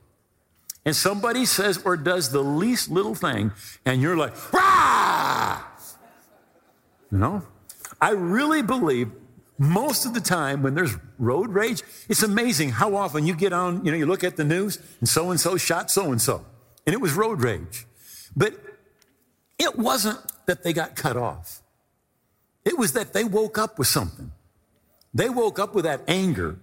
And 0.86 0.96
somebody 0.96 1.46
says 1.46 1.82
or 1.84 1.98
does 1.98 2.32
the 2.32 2.44
least 2.44 2.90
little 2.90 3.16
thing, 3.16 3.52
and 3.86 4.02
you're 4.02 4.18
like, 4.18 4.34
Rah! 4.54 5.62
You 7.12 7.18
know? 7.20 7.44
I 8.02 8.12
really 8.12 8.62
believe 8.62 9.12
most 9.58 10.06
of 10.06 10.14
the 10.14 10.22
time 10.22 10.62
when 10.62 10.76
there's 10.76 10.96
road 11.18 11.50
rage, 11.50 11.82
it's 12.08 12.24
amazing 12.24 12.70
how 12.70 12.96
often 12.96 13.26
you 13.26 13.36
get 13.36 13.54
on, 13.54 13.84
you 13.84 13.92
know, 13.92 13.98
you 13.98 14.06
look 14.06 14.24
at 14.24 14.38
the 14.38 14.44
news 14.44 14.80
and 15.00 15.10
so 15.10 15.32
and 15.32 15.40
so 15.40 15.58
shot 15.58 15.90
so 15.90 16.12
and 16.12 16.22
so, 16.22 16.46
and 16.86 16.94
it 16.94 17.02
was 17.02 17.14
road 17.14 17.42
rage. 17.42 17.86
But 18.36 18.54
it 19.58 19.78
wasn't 19.78 20.20
that 20.46 20.64
they 20.64 20.74
got 20.74 20.96
cut 20.96 21.18
off, 21.18 21.62
it 22.66 22.78
was 22.78 22.94
that 22.94 23.14
they 23.14 23.24
woke 23.24 23.58
up 23.58 23.80
with 23.80 23.88
something. 23.88 24.32
They 25.14 25.30
woke 25.30 25.58
up 25.58 25.74
with 25.74 25.86
that 25.86 26.02
anger 26.08 26.60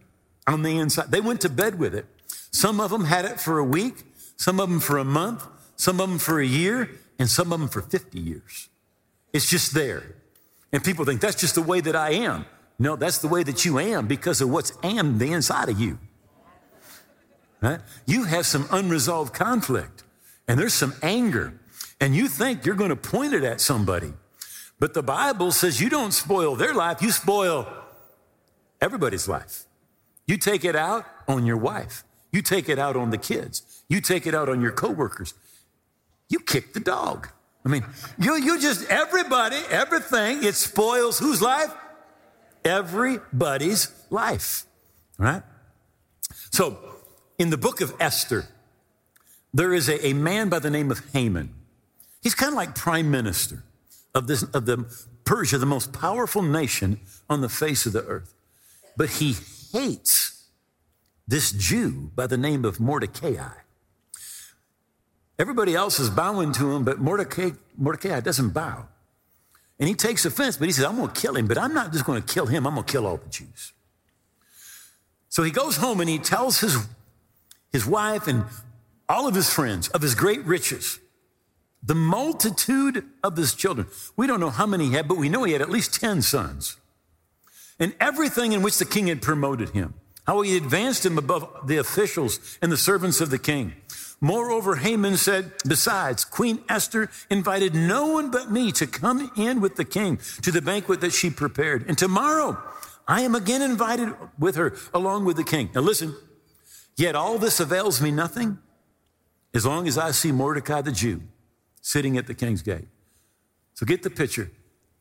on 0.46 0.62
the 0.62 0.78
inside. 0.78 1.10
They 1.10 1.20
went 1.20 1.40
to 1.40 1.48
bed 1.48 1.78
with 1.78 1.94
it. 1.94 2.06
Some 2.52 2.80
of 2.80 2.90
them 2.90 3.04
had 3.04 3.24
it 3.24 3.40
for 3.40 3.58
a 3.58 3.64
week, 3.64 4.04
some 4.36 4.60
of 4.60 4.68
them 4.68 4.80
for 4.80 4.98
a 4.98 5.04
month, 5.04 5.44
some 5.76 6.00
of 6.00 6.08
them 6.08 6.18
for 6.18 6.40
a 6.40 6.46
year, 6.46 6.90
and 7.18 7.28
some 7.28 7.52
of 7.52 7.58
them 7.58 7.68
for 7.68 7.80
50 7.80 8.20
years. 8.20 8.68
It's 9.32 9.50
just 9.50 9.74
there. 9.74 10.14
And 10.72 10.84
people 10.84 11.04
think 11.04 11.20
that's 11.20 11.40
just 11.40 11.54
the 11.56 11.62
way 11.62 11.80
that 11.80 11.96
I 11.96 12.10
am. 12.10 12.46
No, 12.78 12.96
that's 12.96 13.18
the 13.18 13.28
way 13.28 13.42
that 13.42 13.64
you 13.64 13.78
am 13.78 14.06
because 14.06 14.40
of 14.40 14.50
what's 14.50 14.72
am 14.82 15.18
the 15.18 15.32
inside 15.32 15.68
of 15.68 15.80
you. 15.80 15.98
Right? 17.60 17.80
You 18.06 18.24
have 18.24 18.46
some 18.46 18.66
unresolved 18.70 19.32
conflict 19.32 20.04
and 20.46 20.58
there's 20.58 20.74
some 20.74 20.94
anger, 21.02 21.58
and 22.00 22.14
you 22.14 22.28
think 22.28 22.66
you're 22.66 22.74
going 22.74 22.90
to 22.90 22.96
point 22.96 23.32
it 23.32 23.44
at 23.44 23.60
somebody. 23.60 24.12
But 24.78 24.92
the 24.92 25.02
Bible 25.02 25.52
says 25.52 25.80
you 25.80 25.88
don't 25.88 26.12
spoil 26.12 26.56
their 26.56 26.74
life, 26.74 27.00
you 27.00 27.10
spoil 27.10 27.66
everybody's 28.80 29.28
life. 29.28 29.64
You 30.26 30.36
take 30.36 30.64
it 30.64 30.76
out 30.76 31.06
on 31.28 31.46
your 31.46 31.56
wife, 31.56 32.04
you 32.32 32.42
take 32.42 32.68
it 32.68 32.78
out 32.78 32.96
on 32.96 33.10
the 33.10 33.18
kids, 33.18 33.84
you 33.88 34.00
take 34.00 34.26
it 34.26 34.34
out 34.34 34.48
on 34.48 34.60
your 34.60 34.72
coworkers. 34.72 35.34
You 36.28 36.40
kick 36.40 36.72
the 36.72 36.80
dog. 36.80 37.28
I 37.64 37.68
mean, 37.68 37.84
you, 38.18 38.34
you 38.36 38.60
just, 38.60 38.88
everybody, 38.90 39.56
everything, 39.70 40.42
it 40.42 40.54
spoils 40.54 41.18
whose 41.18 41.40
life? 41.40 41.72
Everybody's 42.64 43.90
life, 44.10 44.64
right? 45.18 45.42
So, 46.50 46.78
in 47.38 47.50
the 47.50 47.56
book 47.56 47.80
of 47.80 47.94
Esther, 48.00 48.46
there 49.52 49.72
is 49.72 49.88
a, 49.88 50.06
a 50.06 50.12
man 50.12 50.48
by 50.48 50.58
the 50.58 50.70
name 50.70 50.90
of 50.90 51.00
Haman. 51.12 51.54
He's 52.22 52.34
kind 52.34 52.52
of 52.52 52.56
like 52.56 52.74
prime 52.74 53.10
minister 53.10 53.62
of, 54.14 54.26
this, 54.26 54.42
of 54.42 54.66
the 54.66 54.84
Persia, 55.24 55.58
the 55.58 55.66
most 55.66 55.92
powerful 55.92 56.42
nation 56.42 57.00
on 57.28 57.40
the 57.40 57.48
face 57.48 57.86
of 57.86 57.92
the 57.92 58.04
earth. 58.04 58.34
But 58.96 59.10
he 59.10 59.36
hates 59.72 60.48
this 61.26 61.52
Jew 61.52 62.10
by 62.14 62.26
the 62.26 62.36
name 62.36 62.64
of 62.64 62.80
Mordecai. 62.80 63.48
Everybody 65.38 65.74
else 65.74 65.98
is 65.98 66.10
bowing 66.10 66.52
to 66.52 66.72
him, 66.72 66.84
but 66.84 67.00
Mordecai, 67.00 67.50
Mordecai 67.76 68.20
doesn't 68.20 68.50
bow. 68.50 68.86
And 69.78 69.88
he 69.88 69.94
takes 69.94 70.24
offense, 70.24 70.56
but 70.56 70.66
he 70.66 70.72
says, 70.72 70.84
I'm 70.84 70.96
going 70.96 71.10
to 71.10 71.20
kill 71.20 71.36
him, 71.36 71.46
but 71.46 71.58
I'm 71.58 71.74
not 71.74 71.92
just 71.92 72.04
going 72.04 72.22
to 72.22 72.32
kill 72.32 72.46
him, 72.46 72.66
I'm 72.66 72.74
going 72.74 72.86
to 72.86 72.92
kill 72.92 73.06
all 73.06 73.16
the 73.16 73.28
Jews. 73.28 73.72
So 75.28 75.42
he 75.42 75.50
goes 75.50 75.76
home 75.76 76.00
and 76.00 76.08
he 76.08 76.18
tells 76.18 76.60
his, 76.60 76.76
his 77.72 77.84
wife 77.84 78.28
and 78.28 78.44
all 79.08 79.26
of 79.26 79.34
his 79.34 79.52
friends 79.52 79.88
of 79.88 80.00
his 80.00 80.14
great 80.14 80.44
riches, 80.44 81.00
the 81.82 81.94
multitude 81.94 83.04
of 83.22 83.36
his 83.36 83.54
children. 83.54 83.88
We 84.16 84.28
don't 84.28 84.40
know 84.40 84.50
how 84.50 84.66
many 84.66 84.86
he 84.86 84.92
had, 84.92 85.08
but 85.08 85.18
we 85.18 85.28
know 85.28 85.42
he 85.42 85.52
had 85.52 85.60
at 85.60 85.70
least 85.70 86.00
10 86.00 86.22
sons. 86.22 86.76
And 87.80 87.94
everything 88.00 88.52
in 88.52 88.62
which 88.62 88.78
the 88.78 88.84
king 88.84 89.08
had 89.08 89.20
promoted 89.20 89.70
him, 89.70 89.94
how 90.24 90.40
he 90.42 90.56
advanced 90.56 91.04
him 91.04 91.18
above 91.18 91.66
the 91.66 91.78
officials 91.78 92.38
and 92.62 92.70
the 92.70 92.76
servants 92.76 93.20
of 93.20 93.30
the 93.30 93.38
king 93.38 93.74
Moreover, 94.24 94.76
Haman 94.76 95.18
said, 95.18 95.52
Besides, 95.68 96.24
Queen 96.24 96.64
Esther 96.66 97.10
invited 97.28 97.74
no 97.74 98.06
one 98.06 98.30
but 98.30 98.50
me 98.50 98.72
to 98.72 98.86
come 98.86 99.30
in 99.36 99.60
with 99.60 99.76
the 99.76 99.84
king 99.84 100.18
to 100.40 100.50
the 100.50 100.62
banquet 100.62 101.02
that 101.02 101.12
she 101.12 101.28
prepared. 101.28 101.84
And 101.88 101.98
tomorrow 101.98 102.56
I 103.06 103.20
am 103.20 103.34
again 103.34 103.60
invited 103.60 104.14
with 104.38 104.56
her 104.56 104.74
along 104.94 105.26
with 105.26 105.36
the 105.36 105.44
king. 105.44 105.68
Now 105.74 105.82
listen, 105.82 106.16
yet 106.96 107.14
all 107.14 107.36
this 107.36 107.60
avails 107.60 108.00
me 108.00 108.10
nothing 108.10 108.56
as 109.52 109.66
long 109.66 109.86
as 109.86 109.98
I 109.98 110.12
see 110.12 110.32
Mordecai 110.32 110.80
the 110.80 110.90
Jew 110.90 111.20
sitting 111.82 112.16
at 112.16 112.26
the 112.26 112.32
king's 112.32 112.62
gate. 112.62 112.88
So 113.74 113.84
get 113.84 114.02
the 114.04 114.08
picture. 114.08 114.50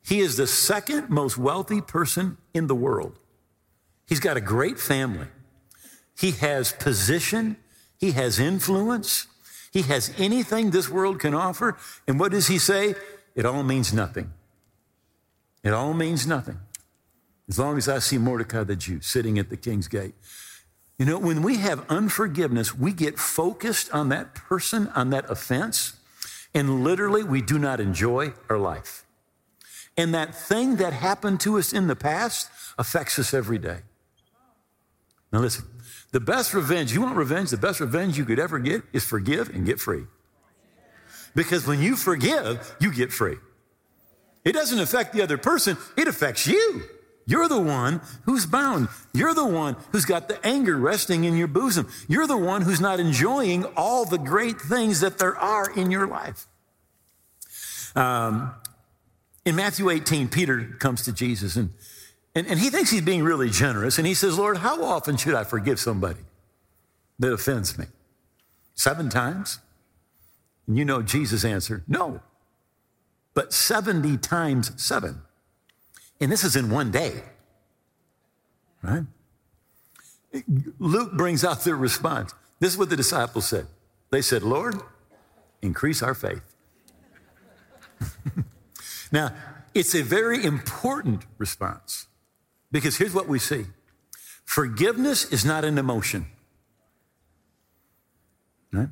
He 0.06 0.20
is 0.20 0.36
the 0.36 0.48
second 0.48 1.10
most 1.10 1.38
wealthy 1.38 1.80
person 1.80 2.40
in 2.54 2.68
the 2.68 2.76
world. 2.76 3.18
He's 4.06 4.20
got 4.20 4.36
a 4.36 4.42
great 4.42 4.82
family. 4.82 5.28
He 6.20 6.32
has 6.32 6.74
position 6.74 7.56
he 8.04 8.12
has 8.12 8.38
influence. 8.38 9.28
He 9.72 9.84
has 9.84 10.14
anything 10.18 10.72
this 10.72 10.90
world 10.90 11.22
can 11.22 11.34
offer. 11.34 11.78
And 12.06 12.20
what 12.20 12.34
does 12.34 12.48
he 12.48 12.60
say? 12.60 12.96
It 13.34 13.46
all 13.46 13.64
means 13.64 13.94
nothing. 13.94 14.34
It 15.64 15.72
all 15.72 15.94
means 15.94 16.28
nothing. 16.28 16.60
As 17.48 17.58
long 17.58 17.78
as 17.78 17.88
I 17.88 18.00
see 18.00 18.18
Mordecai 18.18 18.66
the 18.66 18.76
Jew 18.76 19.00
sitting 19.00 19.40
at 19.40 19.50
the 19.50 19.56
king's 19.56 19.88
gate. 19.88 20.16
You 21.00 21.06
know, 21.06 21.18
when 21.18 21.42
we 21.44 21.60
have 21.60 21.90
unforgiveness, 21.90 22.76
we 22.76 22.92
get 22.92 23.18
focused 23.18 23.90
on 23.94 24.10
that 24.10 24.36
person, 24.36 24.90
on 24.90 25.10
that 25.12 25.32
offense, 25.32 25.94
and 26.54 26.84
literally 26.84 27.24
we 27.24 27.42
do 27.42 27.58
not 27.58 27.80
enjoy 27.80 28.34
our 28.50 28.58
life. 28.58 29.06
And 29.96 30.14
that 30.14 30.36
thing 30.36 30.76
that 30.76 30.92
happened 30.92 31.40
to 31.40 31.58
us 31.58 31.72
in 31.72 31.88
the 31.88 31.96
past 31.96 32.50
affects 32.78 33.18
us 33.18 33.34
every 33.34 33.60
day. 33.60 33.80
Now, 35.32 35.40
listen, 35.40 35.64
the 36.14 36.20
best 36.20 36.54
revenge, 36.54 36.94
you 36.94 37.02
want 37.02 37.18
revenge? 37.18 37.50
The 37.50 37.58
best 37.58 37.80
revenge 37.80 38.20
you 38.20 38.24
could 38.24 38.40
ever 38.40 38.60
get 38.60 38.84
is 38.94 39.04
forgive 39.04 39.50
and 39.50 39.66
get 39.66 39.80
free. 39.80 40.06
Because 41.36 41.66
when 41.66 41.82
you 41.82 41.96
forgive, 41.96 42.76
you 42.80 42.94
get 42.94 43.12
free. 43.12 43.38
It 44.46 44.52
doesn't 44.52 44.80
affect 44.80 45.14
the 45.14 45.24
other 45.24 45.40
person, 45.40 45.76
it 45.98 46.08
affects 46.08 46.46
you. 46.46 46.84
You're 47.26 47.48
the 47.48 47.60
one 47.60 48.02
who's 48.26 48.46
bound. 48.46 48.90
You're 49.14 49.34
the 49.34 49.46
one 49.46 49.76
who's 49.92 50.06
got 50.06 50.28
the 50.28 50.46
anger 50.46 50.78
resting 50.78 51.24
in 51.24 51.36
your 51.36 51.48
bosom. 51.48 51.90
You're 52.08 52.28
the 52.28 52.38
one 52.38 52.62
who's 52.62 52.82
not 52.82 53.00
enjoying 53.00 53.64
all 53.78 54.06
the 54.06 54.18
great 54.18 54.60
things 54.60 55.00
that 55.00 55.18
there 55.18 55.36
are 55.38 55.72
in 55.72 55.90
your 55.90 56.06
life. 56.06 56.46
Um, 57.96 58.54
in 59.46 59.56
Matthew 59.56 59.90
18, 59.90 60.28
Peter 60.28 60.76
comes 60.80 61.04
to 61.04 61.14
Jesus 61.14 61.56
and 61.56 61.70
and, 62.36 62.48
and 62.48 62.60
he 62.60 62.70
thinks 62.70 62.90
he's 62.90 63.02
being 63.02 63.24
really 63.24 63.50
generous. 63.50 63.98
And 63.98 64.08
he 64.08 64.14
says, 64.14 64.38
Lord, 64.38 64.58
how 64.58 64.84
often 64.84 65.18
should 65.18 65.36
I 65.36 65.44
forgive 65.44 65.80
somebody 65.80 66.22
that 67.20 67.32
offends 67.32 67.78
me? 67.78 67.86
Seven 68.74 69.10
times? 69.10 69.60
And 70.68 70.78
you 70.78 70.86
know 70.86 71.02
Jesus 71.02 71.46
answered, 71.46 71.84
No, 71.88 72.22
but 73.34 73.54
70 73.54 74.18
times 74.18 74.72
seven. 74.84 75.22
And 76.20 76.32
this 76.32 76.44
is 76.44 76.56
in 76.56 76.70
one 76.70 76.90
day, 76.90 77.22
right? 78.82 79.04
Luke 80.80 81.14
brings 81.14 81.44
out 81.44 81.64
their 81.64 81.76
response. 81.76 82.34
This 82.60 82.74
is 82.74 82.78
what 82.78 82.90
the 82.90 82.96
disciples 82.96 83.48
said. 83.48 83.68
They 84.10 84.22
said, 84.22 84.42
Lord, 84.42 84.76
increase 85.62 86.02
our 86.02 86.16
faith. 86.16 86.44
now, 89.12 89.34
it's 89.74 89.94
a 89.94 90.02
very 90.02 90.44
important 90.44 91.26
response. 91.38 92.08
Because 92.74 92.98
here's 92.98 93.14
what 93.14 93.30
we 93.30 93.40
see 93.40 93.68
forgiveness 94.44 95.32
is 95.32 95.46
not 95.46 95.64
an 95.64 95.78
emotion. 95.78 96.26
Right? 98.74 98.90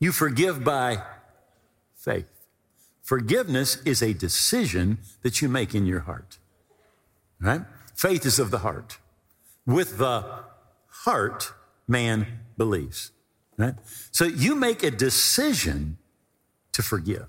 You 0.00 0.12
forgive 0.12 0.62
by 0.64 1.02
faith. 1.94 2.26
Forgiveness 3.00 3.80
is 3.84 4.02
a 4.02 4.12
decision 4.12 4.98
that 5.22 5.40
you 5.40 5.48
make 5.48 5.74
in 5.74 5.86
your 5.86 6.00
heart. 6.00 6.38
Right? 7.40 7.62
Faith 7.94 8.26
is 8.26 8.38
of 8.38 8.50
the 8.50 8.58
heart. 8.58 8.98
With 9.64 9.98
the 9.98 10.24
heart, 10.88 11.52
man 11.86 12.26
believes. 12.58 13.12
Right? 13.56 13.74
So 14.10 14.24
you 14.24 14.56
make 14.56 14.82
a 14.82 14.90
decision 14.90 15.98
to 16.72 16.82
forgive. 16.82 17.26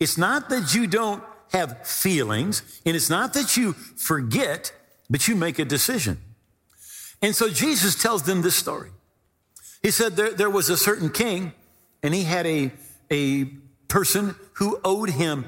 It's 0.00 0.16
not 0.16 0.48
that 0.48 0.74
you 0.74 0.86
don't 0.86 1.22
have 1.50 1.86
feelings, 1.86 2.62
and 2.86 2.96
it's 2.96 3.10
not 3.10 3.34
that 3.34 3.58
you 3.58 3.74
forget 3.74 4.72
but 5.12 5.28
you 5.28 5.36
make 5.36 5.58
a 5.58 5.64
decision. 5.64 6.18
And 7.20 7.36
so 7.36 7.50
Jesus 7.50 7.94
tells 7.94 8.22
them 8.22 8.40
this 8.40 8.56
story. 8.56 8.90
He 9.82 9.90
said 9.90 10.16
there, 10.16 10.32
there 10.32 10.48
was 10.48 10.70
a 10.70 10.76
certain 10.76 11.10
king, 11.10 11.52
and 12.02 12.14
he 12.14 12.24
had 12.24 12.46
a, 12.46 12.72
a 13.10 13.44
person 13.88 14.34
who 14.54 14.80
owed 14.82 15.10
him 15.10 15.44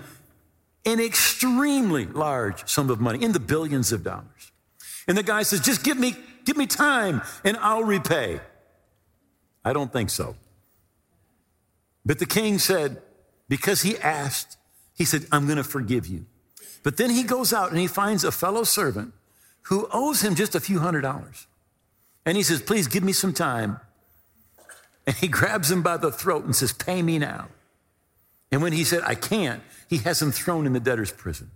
an 0.85 1.01
extremely 1.01 2.05
large 2.05 2.69
sum 2.69 2.91
of 2.91 3.01
money 3.01 3.25
in 3.25 3.33
the 3.33 3.41
billions 3.41 3.91
of 3.91 4.05
dollars. 4.05 4.53
And 5.09 5.17
the 5.17 5.23
guy 5.23 5.43
says, 5.45 5.61
just 5.61 5.83
give 5.83 5.97
me, 5.97 6.15
give 6.45 6.59
me 6.59 6.67
time 6.67 7.23
and 7.43 7.57
I'll 7.57 7.85
repay. 7.85 8.41
I 9.65 9.73
don't 9.73 9.91
think 9.91 10.11
so. 10.11 10.37
But 12.05 12.19
the 12.19 12.27
king 12.27 12.59
said, 12.59 13.01
because 13.49 13.81
he 13.81 13.97
asked, 13.97 14.59
he 14.95 15.07
said, 15.07 15.27
I'm 15.33 15.47
going 15.47 15.57
to 15.57 15.65
forgive 15.65 16.07
you. 16.07 16.27
But 16.83 16.99
then 16.99 17.09
he 17.09 17.23
goes 17.23 17.55
out 17.55 17.71
and 17.71 17.79
he 17.79 17.87
finds 17.87 18.25
a 18.25 18.33
fellow 18.33 18.65
servant 18.65 19.15
who 19.65 19.89
owes 19.93 20.23
him 20.23 20.35
just 20.35 20.55
a 20.55 20.61
few 20.61 20.79
hundred 20.81 21.03
dollars. 21.03 21.47
And 22.27 22.37
he 22.37 22.43
says, 22.43 22.63
Please 22.63 22.89
give 22.89 23.05
me 23.05 23.13
some 23.13 23.33
time. 23.33 23.81
And 25.07 25.17
he 25.17 25.29
grabs 25.29 25.71
him 25.71 25.83
by 25.83 25.97
the 25.97 26.11
throat 26.11 26.45
and 26.45 26.57
says, 26.57 26.73
Pay 26.73 27.03
me 27.03 27.19
now. 27.19 27.49
And 28.51 28.63
when 28.63 28.73
he 28.73 28.85
said, 28.85 29.03
I 29.05 29.15
can't, 29.15 29.63
he 29.89 29.99
has 29.99 30.23
him 30.23 30.33
thrown 30.33 30.67
in 30.67 30.73
the 30.73 30.81
debtor's 30.81 31.13
prison. 31.13 31.51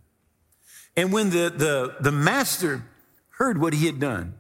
And 0.97 1.13
when 1.13 1.31
the, 1.31 1.53
the, 1.55 1.97
the 2.01 2.13
master 2.13 2.83
heard 3.39 3.59
what 3.59 3.73
he 3.73 3.87
had 3.87 4.01
done, 4.01 4.35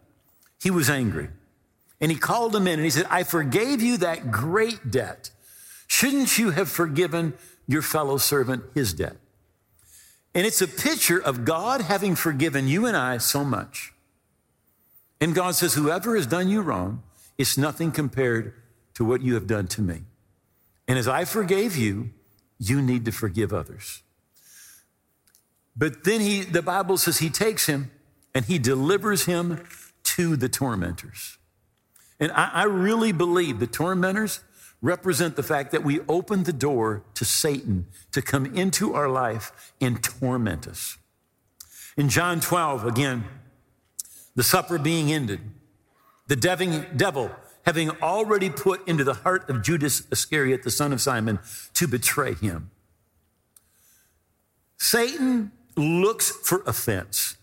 he 0.61 0.71
was 0.71 0.91
angry. 0.91 1.29
And 2.01 2.11
he 2.11 2.19
called 2.19 2.55
him 2.55 2.67
in 2.67 2.75
and 2.75 2.85
he 2.85 2.91
said, 2.91 3.07
I 3.11 3.23
forgave 3.23 3.81
you 3.83 3.97
that 3.99 4.31
great 4.31 4.91
debt. 4.91 5.31
Shouldn't 5.87 6.39
you 6.39 6.51
have 6.51 6.69
forgiven 6.69 7.35
your 7.67 7.83
fellow 7.83 8.19
servant 8.19 8.65
his 8.75 8.93
debt? 8.93 9.17
And 10.39 10.47
it's 10.47 10.63
a 10.63 10.69
picture 10.69 11.19
of 11.19 11.45
God 11.45 11.81
having 11.81 12.15
forgiven 12.15 12.69
you 12.69 12.87
and 12.87 12.97
I 12.97 13.19
so 13.19 13.43
much. 13.43 13.93
And 15.21 15.35
God 15.35 15.57
says, 15.57 15.75
Whoever 15.75 16.15
has 16.15 16.29
done 16.29 16.49
you 16.49 16.61
wrong, 16.61 17.03
it's 17.37 17.59
nothing 17.59 17.91
compared 17.91 18.55
to 18.95 19.05
what 19.05 19.21
you 19.21 19.35
have 19.35 19.49
done 19.49 19.67
to 19.67 19.83
me. 19.83 20.03
And 20.87 20.97
as 20.97 21.09
I 21.09 21.25
forgave 21.25 21.77
you, 21.77 22.11
you 22.57 22.81
need 22.81 23.05
to 23.07 23.11
forgive 23.11 23.53
others. 23.53 24.03
But 25.77 26.05
then 26.05 26.21
he, 26.21 26.43
the 26.43 26.63
Bible 26.63 26.99
says 26.99 27.19
he 27.19 27.31
takes 27.31 27.67
him 27.67 27.91
and 28.33 28.45
he 28.45 28.61
delivers 28.61 29.25
him 29.25 29.67
to 30.05 30.37
the 30.37 30.49
tormentors. 30.49 31.37
And 32.21 32.31
I, 32.31 32.49
I 32.53 32.63
really 32.63 33.11
believe 33.11 33.59
the 33.59 33.67
tormentors 33.67 34.39
represent 34.81 35.37
the 35.37 35.43
fact 35.43 35.73
that 35.73 35.85
we 35.85 36.01
open 36.09 36.45
the 36.45 36.53
door 36.53 37.03
to 37.15 37.25
Satan 37.25 37.87
to 38.13 38.23
come 38.23 38.47
into 38.47 38.95
our 38.95 39.09
life 39.09 39.73
and 39.81 40.03
torment 40.03 40.67
us. 40.69 40.99
In 41.97 42.09
John 42.09 42.41
12, 42.41 42.85
again, 42.85 43.25
the 44.37 44.45
supper 44.45 44.79
being 44.79 45.11
ended, 45.11 45.41
the 46.29 46.37
devil 46.37 47.31
having 47.65 47.91
already 48.01 48.49
put 48.51 48.87
into 48.87 49.03
the 49.03 49.15
heart 49.15 49.51
of 49.51 49.63
Judas 49.63 50.03
Iscariot, 50.13 50.63
the 50.63 50.71
son 50.71 50.93
of 50.93 51.01
Simon, 51.01 51.41
to 51.75 51.89
betray 51.89 52.35
him. 52.35 52.71
Satan 54.79 55.51
looks 55.77 56.31
for 56.31 56.63
offense. 56.67 57.37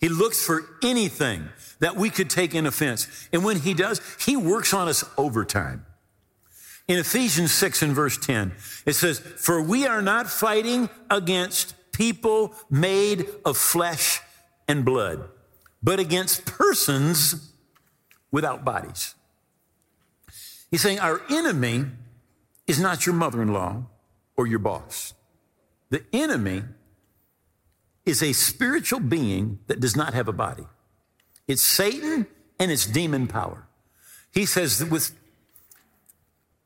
He 0.00 0.08
looks 0.08 0.44
for 0.44 0.64
anything 0.82 1.48
that 1.78 1.94
we 1.94 2.10
could 2.10 2.28
take 2.28 2.54
in 2.54 2.66
offense. 2.66 3.28
And 3.32 3.44
when 3.44 3.60
he 3.60 3.72
does, 3.72 4.00
he 4.18 4.36
works 4.36 4.74
on 4.74 4.88
us 4.88 5.04
overtime. 5.16 5.86
In 6.90 6.98
Ephesians 6.98 7.52
6 7.52 7.82
and 7.82 7.94
verse 7.94 8.18
10, 8.18 8.50
it 8.84 8.94
says, 8.94 9.20
For 9.20 9.62
we 9.62 9.86
are 9.86 10.02
not 10.02 10.28
fighting 10.28 10.90
against 11.08 11.74
people 11.92 12.52
made 12.68 13.28
of 13.44 13.56
flesh 13.56 14.20
and 14.66 14.84
blood 14.84 15.28
but 15.82 15.98
against 15.98 16.44
persons 16.44 17.52
without 18.30 18.64
bodies. 18.64 19.14
He's 20.70 20.82
saying 20.82 21.00
our 21.00 21.20
enemy 21.30 21.86
is 22.66 22.78
not 22.78 23.06
your 23.06 23.14
mother 23.14 23.42
in 23.42 23.52
law 23.52 23.84
or 24.36 24.46
your 24.46 24.58
boss. 24.58 25.14
The 25.90 26.04
enemy 26.12 26.62
is 28.06 28.22
a 28.22 28.32
spiritual 28.32 29.00
being 29.00 29.58
that 29.66 29.80
does 29.80 29.96
not 29.96 30.14
have 30.14 30.28
a 30.28 30.32
body. 30.32 30.66
It's 31.48 31.62
Satan 31.62 32.26
and 32.58 32.70
it's 32.70 32.86
demon 32.86 33.26
power. 33.26 33.66
He 34.32 34.46
says 34.46 34.78
that, 34.78 34.90
with, 34.90 35.12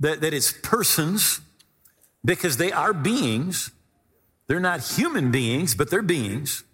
that, 0.00 0.20
that 0.20 0.34
it's 0.34 0.52
persons 0.52 1.40
because 2.24 2.56
they 2.56 2.72
are 2.72 2.92
beings. 2.92 3.70
They're 4.46 4.60
not 4.60 4.80
human 4.80 5.30
beings, 5.30 5.74
but 5.74 5.90
they're 5.90 6.02
beings. 6.02 6.64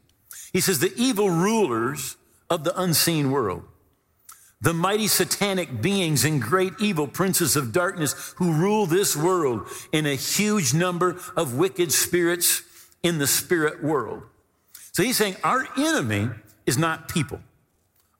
He 0.52 0.60
says 0.60 0.80
the 0.80 0.92
evil 0.96 1.30
rulers 1.30 2.16
of 2.48 2.64
the 2.64 2.78
unseen 2.80 3.30
world. 3.30 3.64
The 4.62 4.74
mighty 4.74 5.06
satanic 5.06 5.80
beings 5.80 6.24
and 6.24 6.42
great 6.42 6.74
evil 6.80 7.06
princes 7.06 7.56
of 7.56 7.72
darkness 7.72 8.34
who 8.36 8.52
rule 8.52 8.84
this 8.84 9.16
world 9.16 9.66
in 9.90 10.04
a 10.04 10.14
huge 10.14 10.74
number 10.74 11.18
of 11.34 11.54
wicked 11.54 11.92
spirits 11.92 12.62
in 13.02 13.18
the 13.18 13.26
spirit 13.26 13.82
world. 13.82 14.22
So 14.92 15.02
he's 15.02 15.16
saying 15.16 15.36
our 15.42 15.66
enemy 15.78 16.28
is 16.66 16.76
not 16.76 17.08
people. 17.08 17.40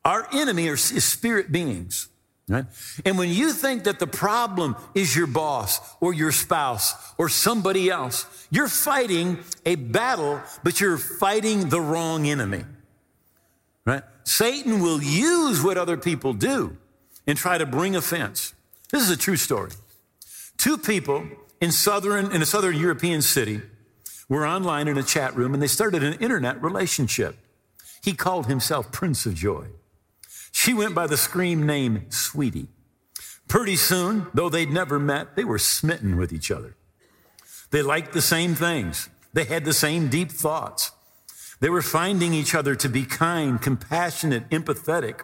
Our 0.05 0.27
enemy 0.33 0.67
is 0.69 1.05
spirit 1.05 1.53
beings. 1.53 2.09
Right? 2.51 2.65
And 3.05 3.17
when 3.17 3.29
you 3.29 3.53
think 3.53 3.85
that 3.85 4.01
the 4.01 4.09
problem 4.09 4.75
is 4.93 5.15
your 5.15 5.29
boss 5.29 5.79
or 6.01 6.13
your 6.13 6.33
spouse 6.33 6.95
or 7.17 7.29
somebody 7.29 7.89
else, 7.89 8.27
you're 8.51 8.67
fighting 8.67 9.39
a 9.65 9.77
battle, 9.77 10.43
but 10.65 10.81
you're 10.81 10.99
fighting 10.99 11.69
the 11.69 11.81
wrong 11.81 12.27
enemy. 12.27 12.65
Right? 13.87 14.03
Satan 14.25 14.81
will 14.81 15.01
use 15.01 15.63
what 15.63 15.79
other 15.79 15.97
people 15.97 16.33
do 16.33 16.77
and 17.25 17.39
try 17.39 17.57
to 17.57 17.67
bring 17.67 17.95
offense. 17.95 18.53
This 18.91 19.05
is 19.05 19.11
a 19.11 19.17
true 19.17 19.37
story. 19.37 19.71
Two 20.59 20.77
people 20.77 21.25
in 21.61 21.71
southern 21.71 22.33
in 22.33 22.43
a 22.43 22.47
southern 22.47 22.77
European 22.77 23.23
city 23.23 23.63
were 24.29 24.45
online 24.45 24.89
in 24.89 24.99
a 24.99 25.05
chat 25.05 25.37
room 25.37 25.55
and 25.55 25.63
they 25.63 25.69
started 25.69 26.03
an 26.03 26.15
internet 26.15 26.61
relationship. 26.61 27.37
He 28.03 28.13
called 28.13 28.47
himself 28.47 28.91
Prince 28.91 29.25
of 29.25 29.35
Joy. 29.35 29.67
She 30.53 30.75
went 30.75 30.95
by 30.95 31.07
the 31.07 31.17
scream 31.17 31.67
name 31.67 32.11
Sweetie. 32.11 32.69
Pretty 33.49 33.77
soon, 33.77 34.27
though 34.35 34.49
they'd 34.49 34.71
never 34.71 34.99
met, 34.99 35.37
they 35.37 35.45
were 35.45 35.59
smitten 35.59 36.17
with 36.17 36.33
each 36.33 36.51
other. 36.51 36.77
They 37.71 37.83
liked 37.83 38.13
the 38.13 38.23
same 38.23 38.55
things. 38.55 39.09
They 39.33 39.45
had 39.45 39.65
the 39.65 39.73
same 39.73 40.09
deep 40.09 40.31
thoughts. 40.31 40.93
They 41.61 41.69
were 41.69 41.83
finding 41.83 42.33
each 42.33 42.55
other 42.55 42.75
to 42.77 42.89
be 42.89 43.05
kind, 43.05 43.61
compassionate, 43.61 44.49
empathetic. 44.51 45.23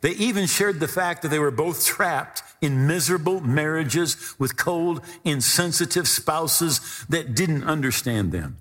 They 0.00 0.10
even 0.12 0.46
shared 0.46 0.80
the 0.80 0.88
fact 0.88 1.22
that 1.22 1.28
they 1.28 1.38
were 1.38 1.50
both 1.50 1.84
trapped 1.84 2.42
in 2.60 2.86
miserable 2.86 3.40
marriages 3.40 4.34
with 4.38 4.56
cold, 4.56 5.02
insensitive 5.24 6.06
spouses 6.06 7.04
that 7.08 7.34
didn't 7.34 7.64
understand 7.64 8.32
them. 8.32 8.58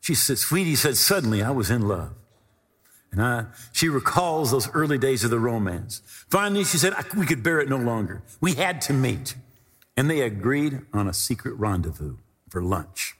She 0.00 0.14
said, 0.14 0.38
Sweetie 0.38 0.76
said, 0.76 0.96
suddenly 0.96 1.42
I 1.42 1.50
was 1.50 1.70
in 1.70 1.86
love. 1.86 2.14
And 3.12 3.22
I, 3.22 3.46
she 3.72 3.88
recalls 3.88 4.50
those 4.50 4.70
early 4.72 4.98
days 4.98 5.24
of 5.24 5.30
the 5.30 5.40
romance. 5.40 6.02
Finally, 6.28 6.64
she 6.64 6.78
said, 6.78 6.94
we 7.16 7.26
could 7.26 7.42
bear 7.42 7.58
it 7.60 7.68
no 7.68 7.76
longer. 7.76 8.22
We 8.40 8.54
had 8.54 8.80
to 8.82 8.92
meet. 8.92 9.34
And 9.96 10.08
they 10.08 10.20
agreed 10.20 10.82
on 10.92 11.08
a 11.08 11.12
secret 11.12 11.54
rendezvous 11.54 12.16
for 12.48 12.62
lunch. 12.62 13.16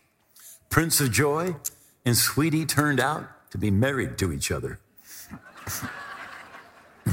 Prince 0.69 1.01
of 1.01 1.11
Joy 1.11 1.57
and 2.05 2.17
Sweetie 2.17 2.65
turned 2.65 3.01
out 3.01 3.29
to 3.51 3.59
be 3.59 3.71
married 3.71 4.17
to 4.19 4.33
each 4.33 4.53
other. 4.53 4.79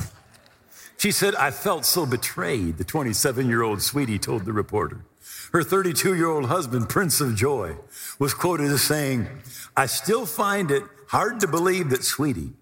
she 0.97 1.11
said, 1.11 1.33
I 1.35 1.49
felt 1.49 1.83
so 1.85 2.05
betrayed, 2.05 2.77
the 2.77 2.83
27 2.83 3.47
year 3.47 3.63
old 3.63 3.81
Sweetie 3.81 4.19
told 4.19 4.45
the 4.45 4.53
reporter. 4.53 5.03
Her 5.51 5.63
32 5.63 6.15
year 6.15 6.29
old 6.29 6.45
husband, 6.45 6.89
Prince 6.89 7.19
of 7.21 7.35
Joy, 7.35 7.77
was 8.19 8.33
quoted 8.33 8.67
as 8.67 8.83
saying, 8.83 9.27
I 9.75 9.87
still 9.87 10.25
find 10.25 10.69
it 10.71 10.83
hard 11.07 11.39
to 11.39 11.47
believe 11.47 11.89
that 11.89 12.03
Sweetie, 12.03 12.53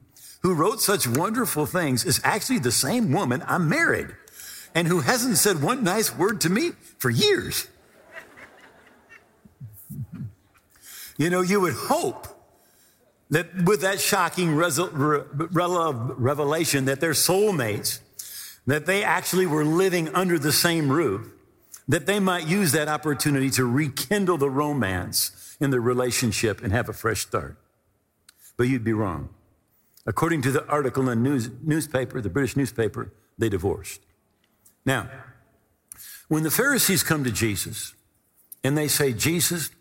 who 0.46 0.54
wrote 0.54 0.80
such 0.80 1.08
wonderful 1.08 1.66
things, 1.66 2.06
is 2.06 2.22
actually 2.24 2.60
the 2.60 2.72
same 2.72 3.12
woman 3.12 3.42
I'm 3.48 3.68
married 3.68 4.10
and 4.76 4.88
who 4.88 5.00
hasn't 5.00 5.40
said 5.40 5.60
one 5.60 5.84
nice 5.84 6.16
word 6.16 6.40
to 6.42 6.52
me 6.52 6.74
for 7.00 7.10
years. 7.10 7.68
You 11.18 11.32
know, 11.32 11.42
you 11.42 11.60
would 11.62 11.74
hope 11.74 12.28
that 13.32 13.64
with 13.64 13.82
that 13.82 14.00
shocking 14.00 14.56
revelation 14.56 14.86
that 16.86 17.02
they're 17.02 17.14
soulmates, 17.14 18.02
that 18.68 18.86
they 18.86 19.04
actually 19.04 19.48
were 19.48 19.66
living 19.66 20.14
under 20.14 20.38
the 20.38 20.52
same 20.52 20.92
roof, 20.92 21.28
that 21.88 22.06
they 22.06 22.20
might 22.20 22.46
use 22.46 22.72
that 22.74 22.88
opportunity 22.88 23.50
to 23.50 23.66
rekindle 23.66 24.38
the 24.38 24.52
romance 24.52 25.58
in 25.60 25.72
their 25.72 25.82
relationship 25.82 26.62
and 26.62 26.72
have 26.72 26.88
a 26.88 26.94
fresh 26.94 27.22
start. 27.22 27.58
But 28.58 28.68
you'd 28.68 28.84
be 28.84 28.94
wrong. 28.94 29.30
According 30.06 30.42
to 30.44 30.52
the 30.52 30.66
article 30.68 31.02
in 31.02 31.08
the 31.08 31.16
news, 31.16 31.50
newspaper, 31.64 32.22
the 32.22 32.30
British 32.30 32.56
newspaper, 32.56 33.12
they 33.38 33.50
divorced. 33.50 34.02
Now, 34.86 35.10
when 36.28 36.44
the 36.44 36.52
Pharisees 36.52 37.04
come 37.04 37.24
to 37.24 37.32
Jesus 37.32 37.94
and 38.64 38.78
they 38.78 38.88
say, 38.88 39.14
Jesus, 39.14 39.72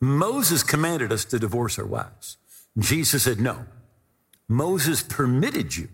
Moses 0.00 0.62
commanded 0.62 1.12
us 1.12 1.24
to 1.26 1.38
divorce 1.38 1.78
our 1.78 1.86
wives. 1.86 2.36
Jesus 2.78 3.24
said, 3.24 3.40
No. 3.40 3.66
Moses 4.48 5.02
permitted 5.02 5.76
you 5.76 5.88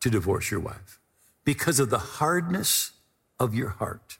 to 0.00 0.10
divorce 0.10 0.50
your 0.50 0.60
wife 0.60 0.98
because 1.44 1.78
of 1.78 1.90
the 1.90 1.98
hardness 1.98 2.92
of 3.38 3.54
your 3.54 3.68
heart. 3.68 4.18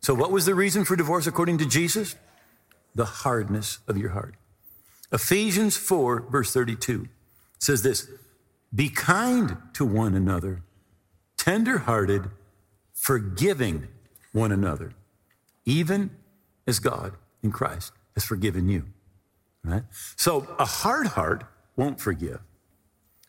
So, 0.00 0.14
what 0.14 0.30
was 0.30 0.46
the 0.46 0.54
reason 0.54 0.84
for 0.84 0.96
divorce 0.96 1.26
according 1.26 1.58
to 1.58 1.66
Jesus? 1.66 2.14
the 2.94 3.04
hardness 3.04 3.78
of 3.86 3.96
your 3.96 4.10
heart. 4.10 4.34
Ephesians 5.12 5.76
4, 5.76 6.26
verse 6.30 6.52
32 6.52 7.08
says 7.60 7.82
this 7.82 8.08
Be 8.74 8.88
kind 8.88 9.56
to 9.74 9.84
one 9.84 10.14
another, 10.14 10.62
tenderhearted, 11.36 12.30
forgiving 12.92 13.86
one 14.32 14.50
another, 14.50 14.92
even 15.64 16.10
as 16.66 16.80
God 16.80 17.12
in 17.42 17.52
Christ 17.52 17.92
has 18.14 18.24
forgiven 18.24 18.68
you. 18.68 18.86
Right? 19.62 19.84
So 20.16 20.48
a 20.58 20.64
hard 20.64 21.08
heart 21.08 21.44
won't 21.76 22.00
forgive, 22.00 22.40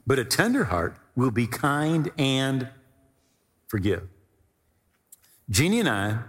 but 0.08 0.18
a 0.18 0.26
tender 0.26 0.66
heart 0.66 0.98
will 1.16 1.32
be 1.32 1.46
kind 1.46 2.10
and 2.18 2.70
forgive. 3.68 4.08
Jeannie 5.50 5.82
and 5.82 5.90
I 5.90 6.20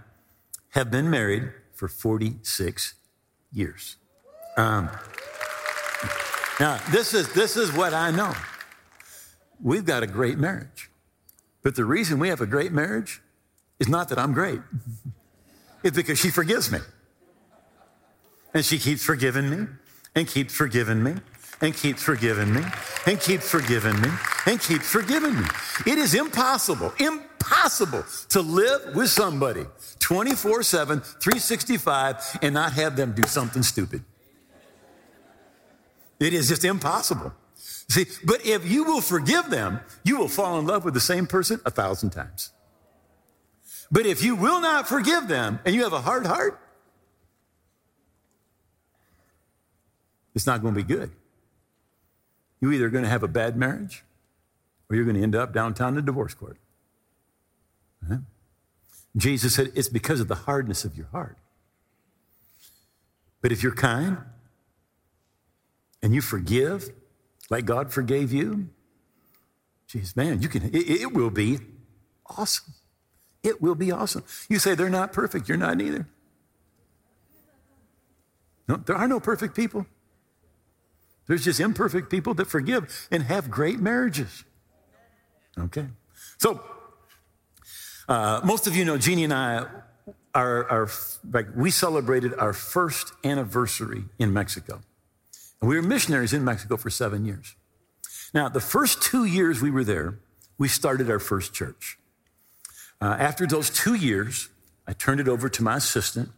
have 0.71 0.91
been 0.91 1.09
married 1.09 1.51
for 1.73 1.87
46 1.87 2.95
years. 3.51 3.95
Um, 4.57 4.89
now, 6.59 6.79
this 6.91 7.13
is, 7.13 7.31
this 7.33 7.57
is 7.57 7.71
what 7.71 7.93
I 7.93 8.11
know. 8.11 8.33
We've 9.61 9.85
got 9.85 10.03
a 10.03 10.07
great 10.07 10.37
marriage. 10.37 10.89
But 11.63 11.75
the 11.75 11.85
reason 11.85 12.19
we 12.19 12.27
have 12.27 12.41
a 12.41 12.45
great 12.45 12.71
marriage 12.71 13.21
is 13.79 13.87
not 13.87 14.09
that 14.09 14.19
I'm 14.19 14.33
great, 14.33 14.59
it's 15.83 15.95
because 15.95 16.19
she 16.19 16.29
forgives 16.29 16.71
me. 16.71 16.79
And 18.53 18.63
she 18.63 18.77
keeps 18.77 19.03
forgiving 19.03 19.49
me, 19.49 19.67
and 20.13 20.27
keeps 20.27 20.53
forgiving 20.53 21.01
me, 21.01 21.15
and 21.59 21.73
keeps 21.73 22.03
forgiving 22.03 22.53
me, 22.53 22.61
and 23.07 23.19
keeps 23.19 23.49
forgiving 23.49 23.99
me, 23.99 24.09
and 24.45 24.61
keeps 24.61 24.87
forgiving 24.87 25.35
me. 25.35 25.47
It 25.87 25.97
is 25.97 26.13
impossible, 26.13 26.93
impossible 26.99 28.03
to 28.29 28.41
live 28.41 28.95
with 28.95 29.09
somebody 29.09 29.65
24 29.99 30.61
7, 30.61 30.99
365, 30.99 32.39
and 32.43 32.53
not 32.53 32.73
have 32.73 32.95
them 32.95 33.13
do 33.13 33.27
something 33.27 33.63
stupid. 33.63 34.03
It 36.19 36.33
is 36.33 36.47
just 36.47 36.63
impossible. 36.63 37.33
See, 37.55 38.05
but 38.23 38.45
if 38.45 38.69
you 38.69 38.83
will 38.83 39.01
forgive 39.01 39.49
them, 39.49 39.79
you 40.03 40.17
will 40.17 40.27
fall 40.27 40.57
in 40.59 40.65
love 40.65 40.85
with 40.85 40.93
the 40.93 40.99
same 40.99 41.27
person 41.27 41.59
a 41.65 41.71
thousand 41.71 42.11
times. 42.11 42.51
But 43.91 44.05
if 44.05 44.23
you 44.23 44.35
will 44.35 44.59
not 44.59 44.87
forgive 44.87 45.27
them 45.27 45.59
and 45.65 45.75
you 45.75 45.83
have 45.83 45.93
a 45.93 46.01
hard 46.01 46.25
heart, 46.25 46.59
it's 50.33 50.47
not 50.47 50.61
going 50.61 50.73
to 50.73 50.79
be 50.79 50.87
good. 50.87 51.11
You're 52.59 52.73
either 52.73 52.89
going 52.89 53.03
to 53.03 53.09
have 53.09 53.23
a 53.23 53.27
bad 53.27 53.55
marriage 53.55 54.03
or 54.89 54.95
you're 54.95 55.05
going 55.05 55.17
to 55.17 55.21
end 55.21 55.35
up 55.35 55.53
downtown 55.53 55.89
in 55.89 55.95
the 55.95 56.01
divorce 56.01 56.33
court. 56.33 56.57
Right? 58.07 58.19
Jesus 59.15 59.53
said 59.55 59.71
it's 59.75 59.89
because 59.89 60.19
of 60.19 60.27
the 60.27 60.35
hardness 60.35 60.85
of 60.85 60.97
your 60.97 61.07
heart. 61.07 61.37
But 63.41 63.51
if 63.51 63.61
you're 63.61 63.75
kind 63.75 64.17
and 66.03 66.13
you 66.13 66.21
forgive 66.21 66.91
like 67.49 67.65
God 67.65 67.91
forgave 67.91 68.31
you, 68.31 68.69
geez, 69.87 70.15
man, 70.15 70.41
you 70.41 70.49
can, 70.49 70.65
it, 70.65 70.89
it 70.89 71.13
will 71.13 71.31
be 71.31 71.59
awesome. 72.37 72.73
It 73.41 73.61
will 73.61 73.75
be 73.75 73.91
awesome. 73.91 74.23
You 74.49 74.59
say 74.59 74.75
they're 74.75 74.89
not 74.89 75.13
perfect, 75.13 75.49
you're 75.49 75.57
not 75.57 75.81
either. 75.81 76.07
No, 78.67 78.77
there 78.77 78.95
are 78.95 79.07
no 79.07 79.19
perfect 79.19 79.55
people. 79.55 79.85
There's 81.27 81.43
just 81.43 81.59
imperfect 81.59 82.09
people 82.09 82.33
that 82.35 82.47
forgive 82.47 83.07
and 83.09 83.23
have 83.23 83.49
great 83.49 83.79
marriages. 83.79 84.43
Okay. 85.57 85.87
So, 86.37 86.61
uh, 88.09 88.41
most 88.43 88.67
of 88.67 88.75
you 88.75 88.83
know 88.83 88.97
Jeannie 88.97 89.23
and 89.23 89.33
I 89.33 89.65
are, 90.35 90.69
are 90.69 90.89
like, 91.31 91.47
we 91.55 91.71
celebrated 91.71 92.33
our 92.37 92.51
first 92.51 93.13
anniversary 93.23 94.05
in 94.19 94.33
Mexico. 94.33 94.81
We 95.63 95.77
were 95.77 95.81
missionaries 95.81 96.33
in 96.33 96.43
Mexico 96.43 96.75
for 96.75 96.89
seven 96.89 97.23
years. 97.23 97.55
Now, 98.33 98.49
the 98.49 98.59
first 98.59 99.01
two 99.01 99.23
years 99.23 99.61
we 99.61 99.71
were 99.71 99.85
there, 99.85 100.19
we 100.57 100.67
started 100.67 101.09
our 101.09 101.19
first 101.19 101.53
church. 101.53 101.97
Uh, 102.99 103.15
after 103.17 103.47
those 103.47 103.69
two 103.69 103.93
years, 103.93 104.49
I 104.85 104.91
turned 104.91 105.21
it 105.21 105.29
over 105.29 105.47
to 105.47 105.63
my 105.63 105.77
assistant, 105.77 106.31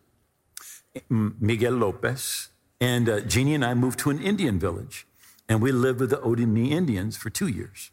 Miguel 1.10 1.74
Lopez, 1.74 2.50
and 2.80 3.10
uh, 3.10 3.22
Jeannie 3.22 3.56
and 3.56 3.66
I 3.66 3.74
moved 3.74 3.98
to 4.00 4.12
an 4.12 4.22
Indian 4.22 4.60
village, 4.60 5.08
and 5.50 5.60
we 5.60 5.72
lived 5.72 6.02
with 6.02 6.12
the 6.12 6.18
Otomi 6.18 6.70
Indians 6.70 7.18
for 7.18 7.32
two 7.32 7.48
years. 7.48 7.90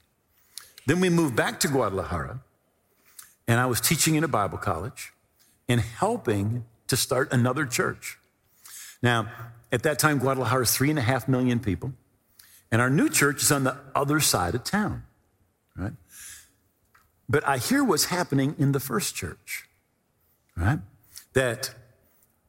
Then 0.87 1.01
we 1.01 1.09
moved 1.09 1.35
back 1.35 1.61
to 1.61 1.69
Guadalajara, 1.69 2.41
and 3.49 3.59
I 3.59 3.65
was 3.67 3.81
teaching 3.81 4.17
in 4.17 4.25
a 4.25 4.29
Bible 4.29 4.59
college 4.59 5.13
and 5.67 5.81
helping 5.81 6.67
to 6.89 6.97
start 6.97 7.33
another 7.33 7.65
church. 7.65 8.19
Now, 9.03 9.29
at 9.73 9.83
that 9.83 9.99
time, 9.99 10.19
Guadalajara 10.19 10.63
is 10.63 10.73
three 10.73 10.91
and 10.91 10.99
a 10.99 11.03
half 11.03 11.27
million 11.27 11.59
people, 11.59 11.93
and 12.71 12.81
our 12.81 12.91
new 12.91 13.09
church 13.09 13.43
is 13.43 13.51
on 13.51 13.65
the 13.65 13.77
other 13.95 14.21
side 14.21 14.55
of 14.55 14.65
town, 14.65 15.03
right? 15.77 15.93
But 17.29 17.47
I 17.47 17.59
hear 17.59 17.83
what's 17.83 18.07
happening 18.07 18.55
in 18.59 18.73
the 18.73 18.81
first 18.81 19.15
church, 19.15 19.65
right? 20.57 20.79
That 21.33 21.75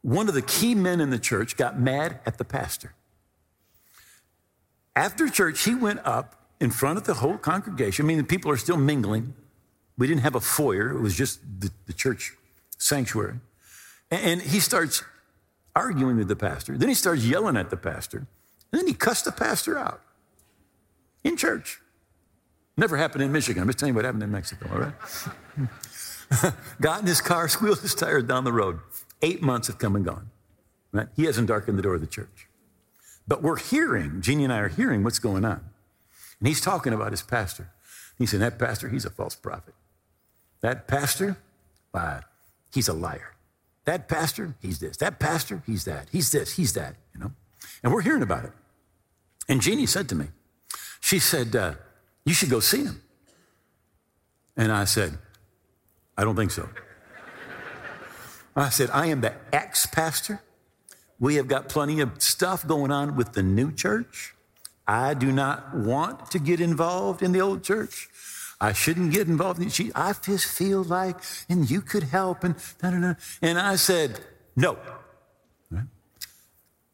one 0.01 0.27
of 0.27 0.33
the 0.33 0.41
key 0.41 0.75
men 0.75 0.99
in 0.99 1.09
the 1.09 1.19
church 1.19 1.55
got 1.55 1.79
mad 1.79 2.19
at 2.25 2.37
the 2.37 2.43
pastor. 2.43 2.93
After 4.95 5.29
church, 5.29 5.63
he 5.63 5.73
went 5.73 6.01
up 6.03 6.35
in 6.59 6.69
front 6.69 6.97
of 6.97 7.05
the 7.05 7.15
whole 7.15 7.37
congregation. 7.37 8.05
I 8.05 8.07
mean, 8.07 8.17
the 8.17 8.23
people 8.23 8.51
are 8.51 8.57
still 8.57 8.77
mingling. 8.77 9.33
We 9.97 10.07
didn't 10.07 10.21
have 10.21 10.35
a 10.35 10.41
foyer, 10.41 10.89
it 10.89 11.01
was 11.01 11.15
just 11.15 11.39
the, 11.59 11.71
the 11.85 11.93
church 11.93 12.33
sanctuary. 12.77 13.35
And, 14.11 14.21
and 14.23 14.41
he 14.41 14.59
starts 14.59 15.03
arguing 15.75 16.17
with 16.17 16.27
the 16.27 16.35
pastor. 16.35 16.77
Then 16.77 16.89
he 16.89 16.95
starts 16.95 17.23
yelling 17.25 17.57
at 17.57 17.69
the 17.69 17.77
pastor. 17.77 18.27
And 18.71 18.79
then 18.79 18.87
he 18.87 18.93
cussed 18.93 19.25
the 19.25 19.31
pastor 19.31 19.77
out 19.77 20.01
in 21.23 21.37
church. 21.37 21.79
Never 22.75 22.97
happened 22.97 23.23
in 23.23 23.31
Michigan. 23.31 23.61
I'm 23.61 23.69
just 23.69 23.79
telling 23.79 23.93
you 23.93 23.95
what 23.95 24.05
happened 24.05 24.23
in 24.23 24.31
Mexico, 24.31 24.67
all 24.71 24.79
right? 24.79 26.53
Got 26.81 27.01
in 27.01 27.07
his 27.07 27.21
car, 27.21 27.47
squealed 27.49 27.79
his 27.79 27.93
tires 27.93 28.23
down 28.23 28.43
the 28.43 28.53
road. 28.53 28.79
Eight 29.21 29.41
months 29.41 29.67
have 29.67 29.77
come 29.77 29.95
and 29.95 30.03
gone. 30.03 30.29
Right? 30.91 31.07
He 31.15 31.25
hasn't 31.25 31.47
darkened 31.47 31.77
the 31.77 31.83
door 31.83 31.95
of 31.95 32.01
the 32.01 32.07
church. 32.07 32.47
But 33.27 33.41
we're 33.41 33.57
hearing, 33.57 34.21
Jeannie 34.21 34.43
and 34.43 34.51
I 34.53 34.59
are 34.59 34.67
hearing 34.67 35.03
what's 35.03 35.19
going 35.19 35.45
on. 35.45 35.61
And 36.39 36.47
he's 36.47 36.61
talking 36.61 36.93
about 36.93 37.11
his 37.11 37.21
pastor. 37.21 37.69
He 38.17 38.25
said, 38.25 38.41
That 38.41 38.59
pastor, 38.59 38.89
he's 38.89 39.05
a 39.05 39.09
false 39.09 39.35
prophet. 39.35 39.75
That 40.61 40.87
pastor, 40.87 41.37
uh, 41.93 42.21
he's 42.73 42.87
a 42.87 42.93
liar. 42.93 43.32
That 43.85 44.07
pastor, 44.07 44.55
he's 44.61 44.79
this. 44.79 44.97
That 44.97 45.19
pastor, 45.19 45.61
he's 45.65 45.85
that. 45.85 46.07
He's 46.11 46.31
this, 46.31 46.55
he's 46.55 46.73
that, 46.73 46.95
you 47.13 47.19
know? 47.19 47.31
And 47.83 47.93
we're 47.93 48.01
hearing 48.01 48.23
about 48.23 48.45
it. 48.45 48.51
And 49.49 49.61
Jeannie 49.61 49.85
said 49.85 50.07
to 50.09 50.15
me, 50.15 50.27
She 51.01 51.19
said, 51.19 51.55
uh, 51.55 51.73
You 52.25 52.33
should 52.33 52.49
go 52.49 52.59
see 52.59 52.83
him. 52.83 53.01
And 54.55 54.71
I 54.71 54.85
said, 54.85 55.17
I 56.17 56.23
don't 56.23 56.35
think 56.35 56.51
so. 56.51 56.69
I 58.55 58.69
said, 58.69 58.89
I 58.91 59.07
am 59.07 59.21
the 59.21 59.33
ex 59.51 59.85
pastor. 59.85 60.41
We 61.19 61.35
have 61.35 61.47
got 61.47 61.69
plenty 61.69 62.01
of 62.01 62.21
stuff 62.21 62.67
going 62.67 62.91
on 62.91 63.15
with 63.15 63.33
the 63.33 63.43
new 63.43 63.71
church. 63.71 64.35
I 64.87 65.13
do 65.13 65.31
not 65.31 65.75
want 65.75 66.29
to 66.31 66.39
get 66.39 66.59
involved 66.59 67.23
in 67.23 67.31
the 67.31 67.41
old 67.41 67.63
church. 67.63 68.09
I 68.63 68.71
shouldn't 68.71 69.11
get 69.11 69.27
involved 69.27 69.59
in 69.59 69.67
it. 69.67 69.73
She, 69.73 69.91
I 69.93 70.13
just 70.13 70.45
feel 70.45 70.83
like, 70.83 71.17
and 71.49 71.69
you 71.69 71.81
could 71.81 72.03
help, 72.03 72.45
and 72.45 72.55
da, 72.81 72.91
da, 72.91 72.99
da. 73.01 73.13
And 73.41 73.59
I 73.59 73.75
said, 73.75 74.21
no. 74.55 74.77
Right? 75.69 75.83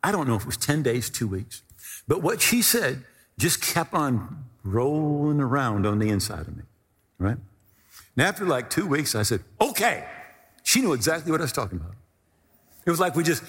I 0.03 0.12
don't 0.12 0.27
know 0.27 0.34
if 0.34 0.41
it 0.41 0.47
was 0.47 0.58
10 0.58 0.82
days, 0.82 1.12
two 1.12 1.27
weeks, 1.27 1.62
but 2.08 2.23
what 2.23 2.41
she 2.41 2.63
said 2.63 3.03
just 3.38 3.62
kept 3.62 3.93
on 3.93 4.45
rolling 4.63 5.39
around 5.39 5.86
on 5.86 5.99
the 5.99 6.10
inside 6.10 6.47
of 6.47 6.58
me, 6.58 6.63
right? 7.19 7.38
And 8.17 8.25
after 8.25 8.45
like 8.45 8.71
two 8.71 8.88
weeks, 8.88 9.13
I 9.13 9.21
said, 9.21 9.41
okay. 9.62 10.08
She 10.63 10.82
knew 10.82 10.93
exactly 10.93 11.32
what 11.32 11.39
I 11.39 11.43
was 11.43 11.51
talking 11.51 11.77
about. 11.77 11.93
It 12.84 12.89
was 12.89 12.99
like 12.99 13.15
we 13.15 13.23
just 13.23 13.43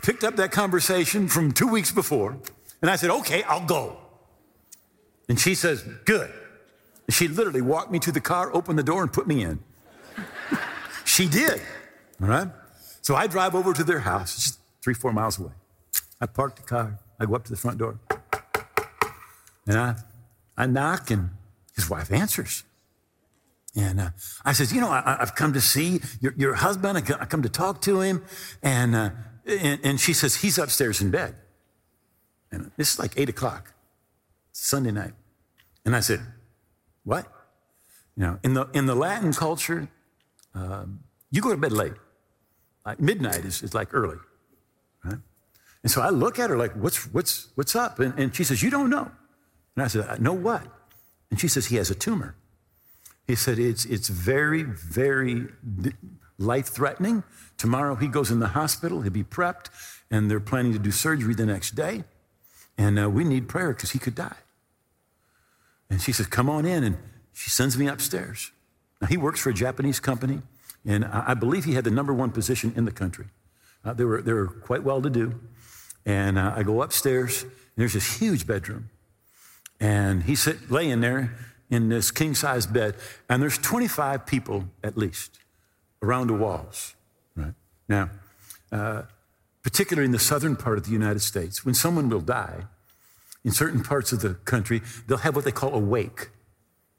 picked 0.00 0.24
up 0.24 0.36
that 0.36 0.52
conversation 0.52 1.28
from 1.28 1.52
two 1.52 1.68
weeks 1.68 1.92
before, 1.92 2.38
and 2.80 2.90
I 2.90 2.96
said, 2.96 3.10
okay, 3.10 3.42
I'll 3.42 3.66
go. 3.66 3.98
And 5.28 5.38
she 5.38 5.54
says, 5.54 5.82
good. 6.06 6.32
She 7.12 7.28
literally 7.28 7.62
walked 7.62 7.90
me 7.90 7.98
to 8.00 8.12
the 8.12 8.20
car, 8.20 8.54
opened 8.54 8.78
the 8.78 8.82
door, 8.82 9.02
and 9.02 9.12
put 9.12 9.26
me 9.26 9.42
in. 9.42 9.60
she 11.04 11.28
did. 11.28 11.60
All 12.20 12.28
right? 12.28 12.48
So 13.02 13.14
I 13.14 13.26
drive 13.26 13.54
over 13.54 13.72
to 13.72 13.84
their 13.84 14.00
house, 14.00 14.34
just 14.34 14.60
three, 14.82 14.94
four 14.94 15.12
miles 15.12 15.38
away. 15.38 15.52
I 16.20 16.26
park 16.26 16.56
the 16.56 16.62
car. 16.62 16.98
I 17.18 17.26
go 17.26 17.34
up 17.34 17.44
to 17.44 17.50
the 17.50 17.56
front 17.56 17.78
door. 17.78 17.98
And 19.66 19.78
I, 19.78 19.96
I 20.56 20.66
knock, 20.66 21.10
and 21.10 21.30
his 21.74 21.88
wife 21.90 22.12
answers. 22.12 22.64
And 23.74 24.00
uh, 24.00 24.10
I 24.44 24.52
says, 24.52 24.72
you 24.72 24.80
know, 24.80 24.90
I, 24.90 25.16
have 25.18 25.34
come 25.34 25.52
to 25.54 25.60
see 25.60 26.00
your, 26.20 26.34
your 26.36 26.54
husband. 26.54 26.98
I 26.98 27.00
come 27.00 27.42
to 27.42 27.48
talk 27.48 27.80
to 27.82 28.00
him. 28.00 28.24
And, 28.62 28.94
uh, 28.94 29.10
and, 29.46 29.80
and, 29.82 30.00
she 30.00 30.12
says, 30.12 30.36
he's 30.36 30.58
upstairs 30.58 31.00
in 31.00 31.10
bed. 31.10 31.36
And 32.50 32.70
this 32.76 32.92
is 32.92 32.98
like 32.98 33.14
eight 33.16 33.30
o'clock, 33.30 33.72
Sunday 34.52 34.90
night. 34.90 35.12
And 35.84 35.96
I 35.96 36.00
said, 36.00 36.20
what? 37.04 37.26
You 38.16 38.22
know, 38.24 38.38
in 38.42 38.54
the, 38.54 38.68
in 38.74 38.86
the 38.86 38.94
Latin 38.94 39.32
culture, 39.32 39.88
um, 40.54 41.00
you 41.30 41.40
go 41.40 41.50
to 41.50 41.56
bed 41.56 41.72
late. 41.72 41.94
Like 42.84 43.00
midnight 43.00 43.44
is, 43.44 43.62
is 43.62 43.74
like 43.74 43.88
early, 43.92 44.18
right? 45.04 45.18
And 45.82 45.90
so 45.90 46.02
I 46.02 46.10
look 46.10 46.38
at 46.38 46.50
her 46.50 46.56
like, 46.56 46.72
what's, 46.74 47.12
what's, 47.12 47.48
what's 47.54 47.74
up? 47.74 47.98
And, 47.98 48.18
and 48.18 48.34
she 48.34 48.44
says, 48.44 48.62
you 48.62 48.70
don't 48.70 48.90
know. 48.90 49.10
And 49.76 49.84
I 49.84 49.86
said, 49.86 50.06
I 50.08 50.18
know 50.18 50.32
what? 50.32 50.66
And 51.30 51.40
she 51.40 51.48
says, 51.48 51.66
he 51.66 51.76
has 51.76 51.90
a 51.90 51.94
tumor. 51.94 52.36
He 53.26 53.34
said, 53.34 53.58
it's, 53.58 53.84
it's 53.84 54.08
very, 54.08 54.62
very 54.64 55.46
life 56.38 56.66
threatening. 56.66 57.24
Tomorrow 57.56 57.96
he 57.96 58.08
goes 58.08 58.30
in 58.30 58.40
the 58.40 58.48
hospital, 58.48 59.00
he'll 59.02 59.12
be 59.12 59.24
prepped, 59.24 59.70
and 60.10 60.30
they're 60.30 60.40
planning 60.40 60.72
to 60.72 60.78
do 60.78 60.90
surgery 60.90 61.34
the 61.34 61.46
next 61.46 61.74
day. 61.74 62.04
And 62.76 62.98
uh, 62.98 63.08
we 63.08 63.24
need 63.24 63.48
prayer 63.48 63.72
because 63.72 63.92
he 63.92 63.98
could 63.98 64.14
die. 64.14 64.36
And 65.92 66.00
she 66.00 66.10
says, 66.10 66.26
Come 66.26 66.48
on 66.48 66.64
in. 66.64 66.84
And 66.84 66.96
she 67.34 67.50
sends 67.50 67.76
me 67.76 67.86
upstairs. 67.86 68.50
Now, 69.02 69.08
he 69.08 69.18
works 69.18 69.40
for 69.40 69.50
a 69.50 69.54
Japanese 69.54 70.00
company, 70.00 70.40
and 70.86 71.04
I 71.04 71.34
believe 71.34 71.64
he 71.66 71.74
had 71.74 71.84
the 71.84 71.90
number 71.90 72.14
one 72.14 72.30
position 72.30 72.72
in 72.74 72.86
the 72.86 72.92
country. 72.92 73.26
Uh, 73.84 73.92
they, 73.92 74.04
were, 74.04 74.22
they 74.22 74.32
were 74.32 74.46
quite 74.46 74.82
well 74.84 75.02
to 75.02 75.10
do. 75.10 75.38
And 76.06 76.38
uh, 76.38 76.54
I 76.56 76.62
go 76.62 76.80
upstairs, 76.80 77.42
and 77.42 77.52
there's 77.76 77.92
this 77.92 78.18
huge 78.18 78.46
bedroom. 78.46 78.88
And 79.80 80.22
he's 80.22 80.40
sit, 80.40 80.70
laying 80.70 81.00
there 81.02 81.36
in 81.68 81.90
this 81.90 82.10
king 82.10 82.34
size 82.34 82.66
bed, 82.66 82.94
and 83.28 83.42
there's 83.42 83.58
25 83.58 84.24
people 84.24 84.64
at 84.82 84.96
least 84.96 85.40
around 86.02 86.28
the 86.28 86.34
walls. 86.34 86.94
Right? 87.36 87.54
Now, 87.86 88.08
uh, 88.70 89.02
particularly 89.62 90.06
in 90.06 90.12
the 90.12 90.18
southern 90.18 90.56
part 90.56 90.78
of 90.78 90.84
the 90.84 90.92
United 90.92 91.20
States, 91.20 91.66
when 91.66 91.74
someone 91.74 92.08
will 92.08 92.20
die, 92.20 92.64
in 93.44 93.50
certain 93.50 93.82
parts 93.82 94.12
of 94.12 94.20
the 94.20 94.34
country, 94.34 94.82
they'll 95.06 95.18
have 95.18 95.34
what 95.34 95.44
they 95.44 95.52
call 95.52 95.74
a 95.74 95.78
wake. 95.78 96.30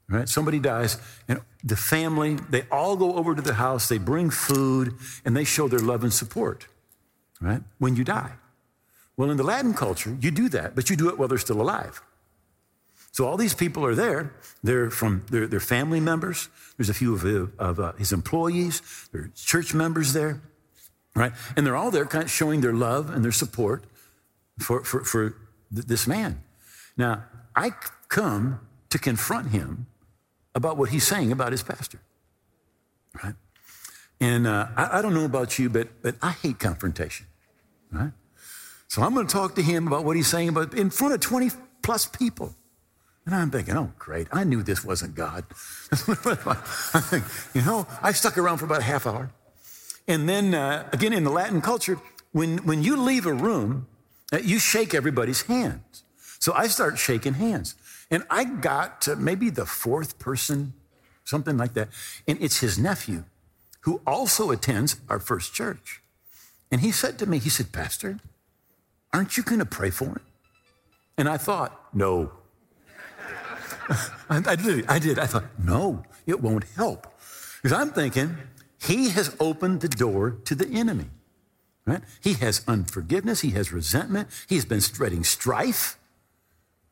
Right? 0.08 0.28
Somebody 0.28 0.58
dies, 0.58 0.98
and 1.28 1.40
the 1.62 1.76
family, 1.76 2.34
they 2.50 2.64
all 2.70 2.96
go 2.96 3.14
over 3.14 3.34
to 3.34 3.40
the 3.40 3.54
house, 3.54 3.88
they 3.88 3.96
bring 3.96 4.28
food, 4.28 4.94
and 5.24 5.34
they 5.34 5.44
show 5.44 5.66
their 5.66 5.78
love 5.78 6.02
and 6.02 6.12
support, 6.12 6.66
right? 7.40 7.62
When 7.78 7.96
you 7.96 8.04
die. 8.04 8.32
Well, 9.16 9.30
in 9.30 9.38
the 9.38 9.44
Latin 9.44 9.72
culture, 9.72 10.16
you 10.20 10.30
do 10.30 10.50
that, 10.50 10.74
but 10.74 10.90
you 10.90 10.96
do 10.96 11.08
it 11.08 11.18
while 11.18 11.28
they're 11.28 11.38
still 11.38 11.62
alive. 11.62 12.02
So 13.12 13.26
all 13.26 13.36
these 13.36 13.54
people 13.54 13.86
are 13.86 13.94
there. 13.94 14.34
They're 14.62 14.90
from 14.90 15.24
their 15.30 15.46
they're 15.46 15.60
family 15.60 16.00
members. 16.00 16.48
There's 16.76 16.90
a 16.90 16.94
few 16.94 17.14
of, 17.14 17.24
of 17.60 17.78
uh, 17.78 17.92
his 17.92 18.12
employees. 18.12 18.82
There 19.12 19.22
are 19.22 19.30
church 19.36 19.72
members 19.72 20.12
there, 20.12 20.42
right? 21.14 21.32
And 21.56 21.64
they're 21.64 21.76
all 21.76 21.92
there, 21.92 22.06
kind 22.06 22.24
of 22.24 22.30
showing 22.30 22.60
their 22.60 22.72
love 22.72 23.10
and 23.14 23.24
their 23.24 23.32
support 23.32 23.84
for 24.58 24.82
for, 24.82 25.04
for 25.04 25.36
th- 25.74 25.86
this 25.86 26.06
man. 26.06 26.42
Now 26.96 27.24
I 27.54 27.72
come 28.08 28.60
to 28.90 28.98
confront 28.98 29.50
him 29.50 29.86
about 30.54 30.76
what 30.76 30.90
he's 30.90 31.06
saying 31.06 31.32
about 31.32 31.52
his 31.52 31.62
pastor, 31.62 32.00
right? 33.22 33.34
And 34.20 34.46
uh, 34.46 34.68
I, 34.76 34.98
I 34.98 35.02
don't 35.02 35.14
know 35.14 35.24
about 35.24 35.58
you, 35.58 35.68
but 35.68 35.88
but 36.02 36.14
I 36.22 36.30
hate 36.30 36.58
confrontation, 36.58 37.26
right? 37.90 38.12
So 38.88 39.02
I'm 39.02 39.12
going 39.12 39.26
to 39.26 39.32
talk 39.32 39.56
to 39.56 39.62
him 39.62 39.88
about 39.88 40.04
what 40.04 40.14
he's 40.14 40.28
saying 40.28 40.50
about 40.50 40.72
in 40.74 40.88
front 40.88 41.14
of 41.14 41.20
20 41.20 41.50
plus 41.82 42.06
people. 42.06 42.54
And 43.26 43.34
I'm 43.34 43.50
thinking, 43.50 43.76
oh, 43.76 43.92
great. 43.98 44.28
I 44.30 44.44
knew 44.44 44.62
this 44.62 44.84
wasn't 44.84 45.14
God. 45.14 45.44
Think, 45.90 47.24
you 47.54 47.62
know, 47.62 47.86
I 48.02 48.12
stuck 48.12 48.36
around 48.36 48.58
for 48.58 48.66
about 48.66 48.80
a 48.80 48.84
half 48.84 49.06
hour. 49.06 49.30
And 50.06 50.28
then, 50.28 50.54
uh, 50.54 50.88
again, 50.92 51.12
in 51.12 51.24
the 51.24 51.30
Latin 51.30 51.60
culture, 51.60 51.98
when, 52.32 52.58
when 52.58 52.82
you 52.82 52.96
leave 52.96 53.26
a 53.26 53.32
room, 53.32 53.86
you 54.32 54.58
shake 54.58 54.94
everybody's 54.94 55.42
hands. 55.42 56.04
So 56.38 56.52
I 56.52 56.66
start 56.66 56.98
shaking 56.98 57.34
hands. 57.34 57.74
And 58.10 58.24
I 58.30 58.44
got 58.44 59.00
to 59.02 59.16
maybe 59.16 59.50
the 59.50 59.66
fourth 59.66 60.18
person, 60.18 60.74
something 61.24 61.56
like 61.56 61.74
that. 61.74 61.88
And 62.28 62.38
it's 62.40 62.60
his 62.60 62.78
nephew 62.78 63.24
who 63.80 64.00
also 64.06 64.50
attends 64.50 64.96
our 65.08 65.18
first 65.18 65.54
church. 65.54 66.00
And 66.70 66.80
he 66.80 66.90
said 66.90 67.18
to 67.18 67.26
me, 67.26 67.38
he 67.38 67.50
said, 67.50 67.72
Pastor, 67.72 68.18
aren't 69.12 69.36
you 69.36 69.42
going 69.42 69.58
to 69.58 69.66
pray 69.66 69.90
for 69.90 70.06
him? 70.06 70.20
And 71.16 71.28
I 71.28 71.36
thought, 71.36 71.94
no, 71.94 72.32
I, 74.28 74.42
I, 74.46 74.56
did. 74.56 74.86
I 74.88 74.98
did. 74.98 75.18
I 75.18 75.26
thought, 75.26 75.44
no, 75.58 76.02
it 76.26 76.40
won't 76.42 76.64
help. 76.76 77.06
Because 77.62 77.78
I'm 77.78 77.90
thinking, 77.90 78.36
he 78.80 79.10
has 79.10 79.34
opened 79.40 79.80
the 79.80 79.88
door 79.88 80.38
to 80.44 80.54
the 80.54 80.66
enemy. 80.68 81.06
Right? 81.86 82.02
He 82.20 82.34
has 82.34 82.64
unforgiveness. 82.66 83.40
He 83.40 83.50
has 83.50 83.72
resentment. 83.72 84.28
He's 84.48 84.64
been 84.64 84.80
spreading 84.80 85.22
strife. 85.22 85.98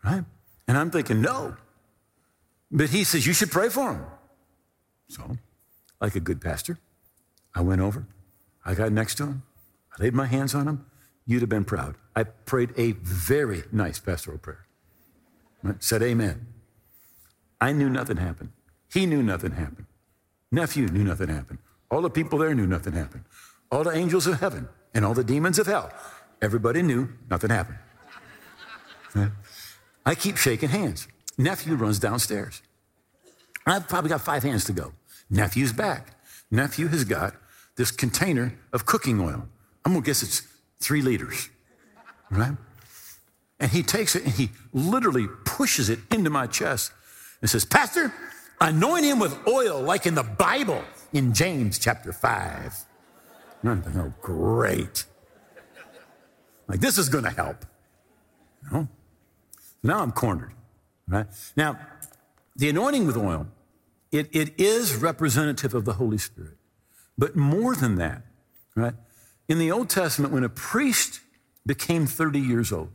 Right? 0.05 0.25
And 0.69 0.77
I'm 0.77 0.91
thinking, 0.91 1.23
no. 1.23 1.57
But 2.71 2.91
he 2.91 3.05
says, 3.05 3.27
you 3.27 3.33
should 3.33 3.51
pray 3.51 3.69
for 3.69 3.93
him. 3.93 4.05
So, 5.09 5.37
like 6.01 6.15
a 6.15 6.21
good 6.21 6.41
pastor, 6.41 6.79
I 7.55 7.61
went 7.61 7.81
over. 7.81 8.07
I 8.65 8.75
got 8.75 8.93
next 8.93 9.17
to 9.17 9.25
him. 9.25 9.43
I 9.99 10.03
laid 10.03 10.15
my 10.15 10.27
hands 10.27 10.55
on 10.55 10.69
him. 10.69 10.87
You'd 11.27 11.43
have 11.43 11.49
been 11.49 11.65
proud. 11.65 11.95
I 12.17 12.25
prayed 12.25 12.73
a 12.77 12.93
very 12.93 13.65
nice 13.73 13.99
pastoral 13.99 14.39
prayer. 14.39 14.67
Right? 15.63 15.83
Said 15.83 16.03
amen. 16.03 16.47
I 17.61 17.73
knew 17.73 17.89
nothing 17.89 18.17
happened. 18.17 18.53
He 18.93 19.07
knew 19.07 19.23
nothing 19.23 19.53
happened. 19.53 19.87
Nephew 20.51 20.89
knew 20.89 21.05
nothing 21.05 21.29
happened. 21.29 21.59
All 21.91 22.03
the 22.03 22.11
people 22.11 22.39
there 22.39 22.55
knew 22.55 22.67
nothing 22.67 22.95
happened. 22.95 23.25
All 23.73 23.83
the 23.83 23.97
angels 23.97 24.27
of 24.27 24.39
heaven 24.39 24.69
and 24.93 25.05
all 25.05 25.15
the 25.15 25.25
demons 25.25 25.59
of 25.59 25.67
hell. 25.67 25.91
Everybody 26.43 26.83
knew 26.83 27.09
nothing 27.31 27.51
happened. 27.51 27.79
I 30.05 30.15
keep 30.15 30.37
shaking 30.37 30.69
hands. 30.69 31.09
Nephew 31.39 31.75
runs 31.75 31.99
downstairs. 31.99 32.61
I've 33.67 33.89
probably 33.89 34.11
got 34.11 34.21
five 34.21 34.43
hands 34.43 34.65
to 34.67 34.73
go. 34.73 34.93
Nephew's 35.31 35.73
back. 35.73 36.19
Nephew 36.51 36.89
has 36.89 37.05
got 37.05 37.35
this 37.77 37.91
container 37.91 38.55
of 38.75 38.85
cooking 38.85 39.21
oil. 39.21 39.49
I'm 39.85 39.93
gonna 39.93 40.05
guess 40.05 40.23
it's 40.23 40.43
three 40.79 41.01
liters, 41.01 41.49
right? 42.31 42.57
And 43.59 43.71
he 43.71 43.83
takes 43.83 44.15
it 44.17 44.25
and 44.25 44.33
he 44.35 44.51
literally 44.75 45.29
pushes 45.47 45.89
it 45.89 46.01
into 46.11 46.29
my 46.29 46.47
chest 46.47 46.93
and 47.41 47.49
says, 47.49 47.65
Pastor, 47.65 48.13
anoint 48.61 49.05
him 49.05 49.19
with 49.19 49.35
oil 49.47 49.81
like 49.81 50.07
in 50.07 50.15
the 50.15 50.25
Bible 50.25 50.83
in 51.13 51.33
James 51.33 51.79
chapter 51.79 52.13
5. 52.13 52.85
Oh, 53.65 54.13
great. 54.21 55.05
Like, 56.69 56.81
this 56.81 56.99
is 56.99 57.09
going 57.09 57.25
to 57.25 57.31
help. 57.31 57.65
You 58.65 58.71
know? 58.71 58.89
Now 59.83 60.01
I'm 60.01 60.13
cornered, 60.13 60.53
right? 61.09 61.27
Now, 61.57 61.79
the 62.57 62.69
anointing 62.69 63.07
with 63.07 63.17
oil, 63.17 63.47
it, 64.11 64.29
it 64.33 64.59
is 64.61 64.97
representative 64.97 65.75
of 65.75 65.85
the 65.85 65.95
Holy 65.95 66.19
Spirit. 66.19 66.57
But 67.19 67.37
more 67.37 67.75
than 67.75 67.97
that, 67.97 68.23
right? 68.75 68.95
In 69.49 69.59
the 69.59 69.71
Old 69.71 69.91
Testament, 69.91 70.33
when 70.33 70.45
a 70.45 70.49
priest 70.49 71.21
became 71.67 72.07
30 72.07 72.39
years 72.39 72.73
old, 72.73 72.91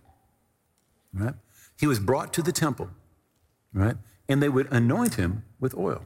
right? 1.13 1.35
He 1.79 1.87
was 1.87 1.99
brought 1.99 2.33
to 2.33 2.41
the 2.41 2.51
temple, 2.51 2.89
right? 3.73 3.97
and 4.29 4.41
they 4.41 4.49
would 4.49 4.71
anoint 4.71 5.15
him 5.15 5.43
with 5.59 5.75
oil 5.75 6.05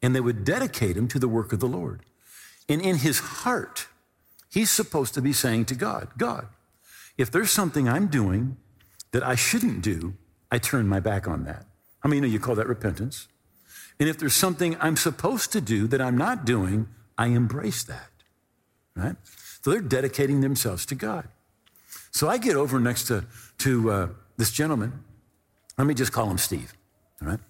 and 0.00 0.14
they 0.14 0.20
would 0.20 0.44
dedicate 0.44 0.96
him 0.96 1.08
to 1.08 1.18
the 1.18 1.28
work 1.28 1.52
of 1.52 1.60
the 1.60 1.66
Lord. 1.68 2.04
And 2.72 2.80
in 2.80 2.96
his 2.96 3.18
heart, 3.18 3.86
he's 4.48 4.70
supposed 4.70 5.12
to 5.12 5.20
be 5.20 5.34
saying 5.34 5.66
to 5.66 5.74
God, 5.74 6.08
God, 6.16 6.46
if 7.18 7.30
there's 7.30 7.50
something 7.50 7.86
I'm 7.86 8.06
doing 8.06 8.56
that 9.10 9.22
I 9.22 9.34
shouldn't 9.34 9.82
do, 9.82 10.14
I 10.50 10.56
turn 10.56 10.88
my 10.88 10.98
back 10.98 11.28
on 11.28 11.44
that. 11.44 11.66
I 12.02 12.08
mean, 12.08 12.22
you, 12.22 12.30
you 12.30 12.40
call 12.40 12.54
that 12.54 12.66
repentance. 12.66 13.28
And 14.00 14.08
if 14.08 14.18
there's 14.18 14.32
something 14.32 14.74
I'm 14.80 14.96
supposed 14.96 15.52
to 15.52 15.60
do 15.60 15.86
that 15.88 16.00
I'm 16.00 16.16
not 16.16 16.46
doing, 16.46 16.88
I 17.18 17.26
embrace 17.26 17.84
that. 17.84 18.08
Right? 18.96 19.16
So 19.60 19.70
they're 19.70 19.82
dedicating 19.82 20.40
themselves 20.40 20.86
to 20.86 20.94
God. 20.94 21.28
So 22.10 22.26
I 22.26 22.38
get 22.38 22.56
over 22.56 22.80
next 22.80 23.04
to, 23.08 23.26
to 23.58 23.90
uh, 23.90 24.08
this 24.38 24.50
gentleman. 24.50 25.04
Let 25.76 25.86
me 25.86 25.92
just 25.92 26.12
call 26.12 26.30
him 26.30 26.38
Steve. 26.38 26.72
All 27.20 27.28
right? 27.28 27.40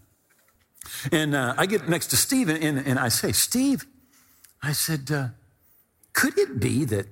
And 1.13 1.37
uh, 1.37 1.55
I 1.57 1.67
get 1.67 1.89
next 1.89 2.09
to 2.09 2.17
Steve 2.17 2.49
and, 2.49 2.77
and, 2.81 2.99
I 2.99 3.09
say, 3.09 3.31
Steve, 3.31 3.87
I 4.63 4.73
said, 4.73 5.11
uh, 5.11 5.29
could 6.13 6.39
it 6.39 6.61
be 6.61 6.85
that 6.85 7.07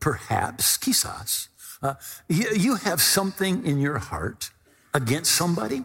perhaps, 0.00 0.78
quizás, 0.78 1.48
uh, 1.82 1.94
you, 2.28 2.46
you 2.56 2.74
have 2.76 3.02
something 3.02 3.64
in 3.66 3.78
your 3.78 3.98
heart 3.98 4.50
against 4.92 5.32
somebody? 5.32 5.84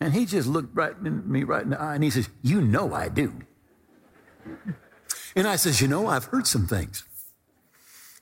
And 0.00 0.14
he 0.14 0.26
just 0.26 0.46
looked 0.46 0.76
right 0.76 0.94
in 1.04 1.30
me 1.30 1.42
right 1.42 1.62
in 1.62 1.70
the 1.70 1.80
eye 1.80 1.96
and 1.96 2.04
he 2.04 2.10
says, 2.10 2.28
You 2.40 2.60
know 2.60 2.94
I 2.94 3.08
do. 3.08 3.32
And 5.34 5.48
I 5.48 5.56
says, 5.56 5.80
You 5.80 5.88
know, 5.88 6.06
I've 6.06 6.26
heard 6.26 6.46
some 6.46 6.68
things. 6.68 7.02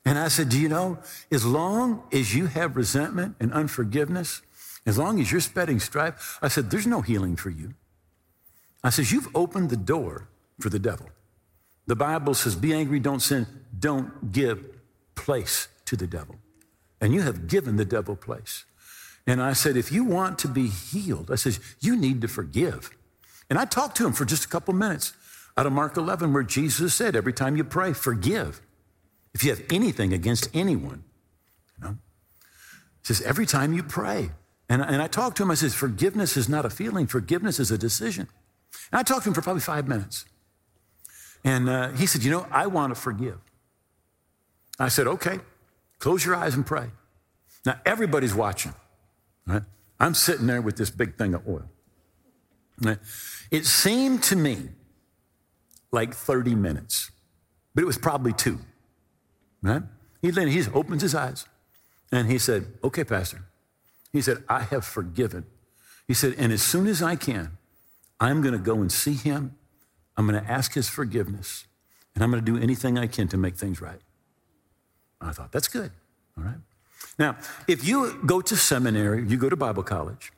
And 0.06 0.18
I 0.18 0.28
said, 0.28 0.48
Do 0.48 0.58
you 0.58 0.70
know, 0.70 0.98
as 1.30 1.44
long 1.44 2.02
as 2.12 2.34
you 2.34 2.46
have 2.46 2.76
resentment 2.76 3.36
and 3.38 3.52
unforgiveness, 3.52 4.40
as 4.86 4.96
long 4.96 5.20
as 5.20 5.32
you're 5.32 5.40
spreading 5.40 5.80
strife, 5.80 6.38
I 6.40 6.48
said, 6.48 6.70
there's 6.70 6.86
no 6.86 7.02
healing 7.02 7.34
for 7.34 7.50
you. 7.50 7.74
I 8.84 8.90
says, 8.90 9.10
you've 9.10 9.28
opened 9.34 9.68
the 9.68 9.76
door 9.76 10.28
for 10.60 10.70
the 10.70 10.78
devil. 10.78 11.08
The 11.86 11.96
Bible 11.96 12.34
says, 12.34 12.56
be 12.56 12.72
angry, 12.72 12.98
don't 12.98 13.20
sin, 13.20 13.46
don't 13.78 14.32
give 14.32 14.64
place 15.14 15.68
to 15.86 15.96
the 15.96 16.06
devil. 16.06 16.36
And 17.00 17.14
you 17.14 17.22
have 17.22 17.46
given 17.46 17.76
the 17.76 17.84
devil 17.84 18.16
place. 18.16 18.64
And 19.26 19.42
I 19.42 19.52
said, 19.52 19.76
if 19.76 19.90
you 19.90 20.04
want 20.04 20.38
to 20.40 20.48
be 20.48 20.68
healed, 20.68 21.30
I 21.30 21.34
says, 21.36 21.60
you 21.80 21.96
need 21.96 22.20
to 22.22 22.28
forgive. 22.28 22.90
And 23.50 23.58
I 23.58 23.64
talked 23.64 23.96
to 23.98 24.06
him 24.06 24.12
for 24.12 24.24
just 24.24 24.44
a 24.44 24.48
couple 24.48 24.74
minutes 24.74 25.12
out 25.56 25.66
of 25.66 25.72
Mark 25.72 25.96
11, 25.96 26.32
where 26.32 26.42
Jesus 26.42 26.94
said, 26.94 27.16
every 27.16 27.32
time 27.32 27.56
you 27.56 27.64
pray, 27.64 27.92
forgive. 27.92 28.60
If 29.34 29.44
you 29.44 29.50
have 29.50 29.62
anything 29.70 30.12
against 30.12 30.48
anyone, 30.54 31.04
he 31.82 31.88
says, 33.02 33.22
every 33.22 33.46
time 33.46 33.72
you 33.72 33.82
pray. 33.82 34.30
And, 34.68 34.82
and 34.82 35.00
I 35.00 35.06
talked 35.06 35.36
to 35.36 35.44
him, 35.44 35.50
I 35.50 35.54
said, 35.54 35.72
forgiveness 35.72 36.36
is 36.36 36.48
not 36.48 36.64
a 36.64 36.70
feeling, 36.70 37.06
forgiveness 37.06 37.60
is 37.60 37.70
a 37.70 37.78
decision. 37.78 38.28
And 38.90 38.98
I 38.98 39.02
talked 39.02 39.24
to 39.24 39.30
him 39.30 39.34
for 39.34 39.42
probably 39.42 39.60
five 39.60 39.86
minutes. 39.86 40.24
And 41.46 41.70
uh, 41.70 41.88
he 41.92 42.06
said, 42.06 42.24
You 42.24 42.30
know, 42.32 42.46
I 42.50 42.66
want 42.66 42.94
to 42.94 43.00
forgive. 43.00 43.38
I 44.78 44.88
said, 44.88 45.06
Okay, 45.06 45.38
close 45.98 46.24
your 46.26 46.34
eyes 46.34 46.54
and 46.54 46.66
pray. 46.66 46.90
Now, 47.64 47.80
everybody's 47.86 48.34
watching, 48.34 48.74
right? 49.46 49.62
I'm 49.98 50.12
sitting 50.12 50.46
there 50.46 50.60
with 50.60 50.76
this 50.76 50.90
big 50.90 51.16
thing 51.16 51.32
of 51.32 51.48
oil. 51.48 51.70
It 53.50 53.64
seemed 53.64 54.22
to 54.24 54.36
me 54.36 54.68
like 55.90 56.12
30 56.14 56.54
minutes, 56.54 57.10
but 57.74 57.82
it 57.82 57.86
was 57.86 57.96
probably 57.96 58.34
two, 58.34 58.58
right? 59.62 59.82
He, 60.20 60.30
he 60.30 60.64
opens 60.74 61.00
his 61.00 61.14
eyes 61.14 61.46
and 62.12 62.30
he 62.30 62.38
said, 62.38 62.66
Okay, 62.84 63.04
Pastor. 63.04 63.46
He 64.12 64.20
said, 64.20 64.44
I 64.48 64.62
have 64.62 64.84
forgiven. 64.84 65.44
He 66.08 66.14
said, 66.14 66.34
and 66.38 66.52
as 66.52 66.62
soon 66.62 66.86
as 66.86 67.02
I 67.02 67.16
can, 67.16 67.58
I'm 68.18 68.40
going 68.40 68.52
to 68.52 68.58
go 68.58 68.76
and 68.80 68.90
see 68.90 69.14
him. 69.14 69.56
I'm 70.16 70.26
going 70.26 70.42
to 70.42 70.50
ask 70.50 70.74
his 70.74 70.88
forgiveness, 70.88 71.66
and 72.14 72.24
I'm 72.24 72.30
going 72.30 72.44
to 72.44 72.52
do 72.52 72.58
anything 72.58 72.98
I 72.98 73.06
can 73.06 73.28
to 73.28 73.36
make 73.36 73.56
things 73.56 73.80
right. 73.80 74.00
I 75.20 75.32
thought, 75.32 75.52
that's 75.52 75.68
good. 75.68 75.90
All 76.36 76.44
right. 76.44 76.56
Now, 77.18 77.36
if 77.66 77.86
you 77.86 78.20
go 78.26 78.40
to 78.40 78.56
seminary, 78.56 79.26
you 79.26 79.36
go 79.36 79.48
to 79.48 79.56
Bible 79.56 79.82
college, 79.82 80.32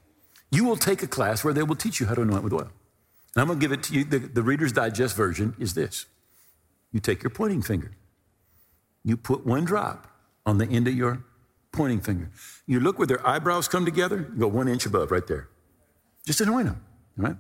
you 0.51 0.65
will 0.65 0.77
take 0.77 1.03
a 1.03 1.07
class 1.07 1.45
where 1.45 1.53
they 1.53 1.63
will 1.63 1.77
teach 1.77 2.01
you 2.01 2.07
how 2.07 2.15
to 2.15 2.23
anoint 2.23 2.45
with 2.45 2.53
oil. 2.53 2.71
And 3.35 3.43
I'm 3.43 3.47
going 3.47 3.59
to 3.59 3.63
give 3.63 3.73
it 3.73 3.83
to 3.85 3.95
you. 3.95 4.05
The, 4.05 4.19
the 4.19 4.43
Reader's 4.43 4.73
Digest 4.73 5.17
version 5.17 5.55
is 5.59 5.75
this 5.75 6.07
you 6.93 7.01
take 7.01 7.23
your 7.23 7.31
pointing 7.31 7.63
finger, 7.63 7.93
you 9.05 9.17
put 9.17 9.47
one 9.47 9.65
drop 9.65 10.07
on 10.47 10.59
the 10.59 10.67
end 10.67 10.89
of 10.89 10.95
your 10.95 11.23
pointing 11.73 12.01
finger. 12.01 12.31
You 12.67 12.81
look 12.81 12.99
where 12.99 13.07
their 13.07 13.27
eyebrows 13.27 13.69
come 13.69 13.85
together, 13.85 14.29
you 14.33 14.41
go 14.41 14.49
one 14.49 14.69
inch 14.69 14.87
above 14.87 15.11
right 15.11 15.27
there. 15.27 15.49
Just 16.25 16.41
anoint 16.41 16.67
them, 16.67 16.85
right? 17.17 17.37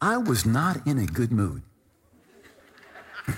I 0.00 0.16
was 0.18 0.44
not 0.44 0.86
in 0.86 0.98
a 0.98 1.06
good 1.06 1.32
mood. 1.32 1.62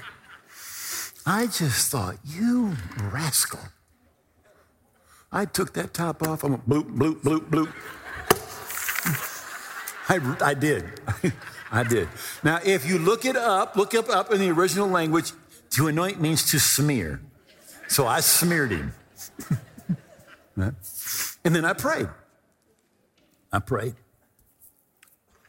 I 1.27 1.47
just 1.47 1.91
thought, 1.91 2.17
you 2.25 2.75
rascal. 3.01 3.61
I 5.31 5.45
took 5.45 5.75
that 5.75 5.95
top 5.95 6.27
off. 6.27 6.43
I'm 6.43 6.55
a 6.55 6.59
bloop, 6.59 6.97
bloop, 6.97 7.21
bloop, 7.21 7.51
bloop. 7.51 7.73
I, 10.09 10.51
I 10.51 10.55
did. 10.55 10.85
I 11.71 11.83
did. 11.83 12.09
Now, 12.43 12.61
if 12.65 12.89
you 12.89 12.99
look 12.99 13.25
it 13.25 13.37
up, 13.37 13.77
look 13.77 13.95
up 13.95 14.09
up 14.09 14.33
in 14.33 14.41
the 14.41 14.51
original 14.51 14.89
language, 14.89 15.33
to 15.71 15.87
anoint 15.89 16.21
means 16.21 16.51
to 16.51 16.59
smear. 16.59 17.21
So 17.89 18.07
I 18.07 18.21
smeared 18.21 18.71
him. 18.71 18.93
and 20.57 20.75
then 21.55 21.65
I 21.65 21.75
prayed. 21.75 22.09
I 23.53 23.59
prayed. 23.59 23.95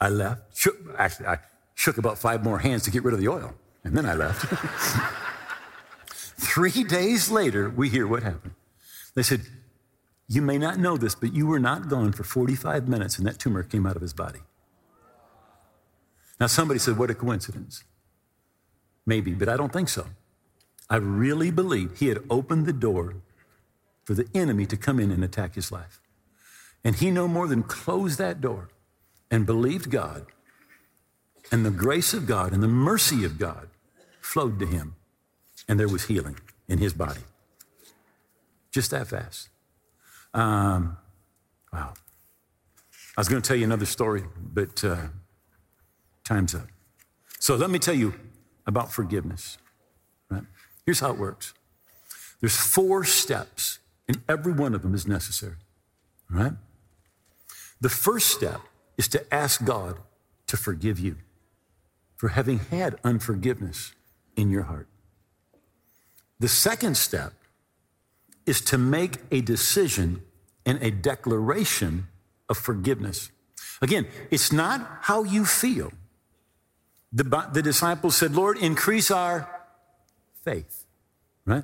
I 0.01 0.09
left. 0.09 0.57
Shook, 0.57 0.77
actually, 0.97 1.27
I 1.27 1.39
shook 1.75 1.97
about 1.97 2.17
five 2.17 2.43
more 2.43 2.59
hands 2.59 2.83
to 2.83 2.91
get 2.91 3.03
rid 3.03 3.13
of 3.13 3.19
the 3.19 3.27
oil. 3.27 3.53
And 3.83 3.95
then 3.95 4.05
I 4.05 4.13
left. 4.13 4.45
Three 6.09 6.83
days 6.83 7.29
later, 7.29 7.69
we 7.69 7.89
hear 7.89 8.07
what 8.07 8.23
happened. 8.23 8.53
They 9.15 9.23
said, 9.23 9.41
You 10.27 10.41
may 10.41 10.57
not 10.57 10.77
know 10.77 10.97
this, 10.97 11.15
but 11.15 11.33
you 11.33 11.47
were 11.47 11.59
not 11.59 11.89
gone 11.89 12.11
for 12.11 12.23
45 12.23 12.87
minutes 12.87 13.17
and 13.17 13.27
that 13.27 13.39
tumor 13.39 13.63
came 13.63 13.85
out 13.85 13.95
of 13.95 14.01
his 14.01 14.13
body. 14.13 14.39
Now, 16.39 16.47
somebody 16.47 16.79
said, 16.79 16.97
What 16.97 17.09
a 17.09 17.15
coincidence. 17.15 17.83
Maybe, 19.05 19.33
but 19.33 19.49
I 19.49 19.57
don't 19.57 19.73
think 19.73 19.89
so. 19.89 20.05
I 20.89 20.97
really 20.97 21.51
believe 21.51 21.97
he 21.97 22.07
had 22.07 22.19
opened 22.29 22.65
the 22.65 22.73
door 22.73 23.15
for 24.03 24.13
the 24.13 24.27
enemy 24.33 24.65
to 24.67 24.77
come 24.77 24.99
in 24.99 25.11
and 25.11 25.23
attack 25.23 25.55
his 25.55 25.71
life. 25.71 26.01
And 26.83 26.95
he 26.95 27.11
no 27.11 27.27
more 27.27 27.47
than 27.47 27.63
closed 27.63 28.17
that 28.19 28.41
door 28.41 28.69
and 29.31 29.45
believed 29.45 29.89
God. 29.89 30.25
And 31.51 31.65
the 31.65 31.71
grace 31.71 32.13
of 32.13 32.25
God 32.25 32.53
and 32.53 32.61
the 32.61 32.67
mercy 32.67 33.25
of 33.25 33.39
God 33.39 33.69
flowed 34.21 34.59
to 34.59 34.65
him. 34.65 34.95
And 35.67 35.79
there 35.79 35.87
was 35.87 36.05
healing 36.05 36.37
in 36.67 36.79
his 36.79 36.93
body. 36.93 37.21
Just 38.71 38.91
that 38.91 39.07
fast. 39.07 39.49
Um, 40.33 40.97
wow. 41.73 41.93
I 43.17 43.21
was 43.21 43.27
going 43.27 43.41
to 43.41 43.47
tell 43.47 43.57
you 43.57 43.65
another 43.65 43.85
story, 43.85 44.23
but 44.39 44.83
uh, 44.83 45.07
time's 46.23 46.55
up. 46.55 46.67
So 47.39 47.55
let 47.55 47.69
me 47.69 47.79
tell 47.79 47.93
you 47.93 48.13
about 48.67 48.91
forgiveness. 48.91 49.57
Right? 50.29 50.43
Here's 50.85 50.99
how 50.99 51.11
it 51.11 51.17
works 51.17 51.53
there's 52.39 52.55
four 52.55 53.03
steps, 53.03 53.79
and 54.07 54.21
every 54.29 54.53
one 54.53 54.73
of 54.73 54.81
them 54.81 54.93
is 54.93 55.07
necessary. 55.07 55.55
Right? 56.29 56.53
The 57.81 57.89
first 57.89 58.27
step 58.27 58.61
is 58.99 59.07
to 59.07 59.33
ask 59.33 59.63
God 59.63 59.97
to 60.47 60.57
forgive 60.57 60.99
you 60.99 61.15
for 62.17 62.27
having 62.27 62.59
had 62.59 62.99
unforgiveness 63.05 63.93
in 64.35 64.51
your 64.51 64.63
heart. 64.63 64.89
The 66.37 66.49
second 66.49 66.97
step 66.97 67.31
is 68.45 68.59
to 68.61 68.77
make 68.77 69.13
a 69.31 69.39
decision 69.39 70.21
and 70.65 70.83
a 70.83 70.91
declaration 70.91 72.07
of 72.49 72.57
forgiveness. 72.57 73.31
Again, 73.81 74.05
it's 74.31 74.51
not 74.51 74.85
how 75.03 75.23
you 75.23 75.45
feel. 75.45 75.93
The, 77.13 77.23
the 77.53 77.61
disciples 77.61 78.17
said, 78.17 78.35
Lord, 78.35 78.57
increase 78.57 79.09
our 79.11 79.49
faith, 80.43 80.85
right? 81.45 81.63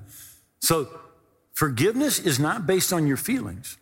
So 0.60 0.88
forgiveness 1.54 2.18
is 2.18 2.40
not 2.40 2.66
based 2.66 2.94
on 2.94 3.08
your 3.08 3.18
feelings. 3.18 3.78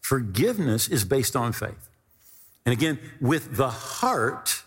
Forgiveness 0.00 0.86
is 0.86 1.04
based 1.04 1.34
on 1.34 1.52
faith. 1.52 1.88
And 2.64 2.72
again, 2.72 2.98
with 3.20 3.56
the 3.56 3.68
heart, 3.68 4.64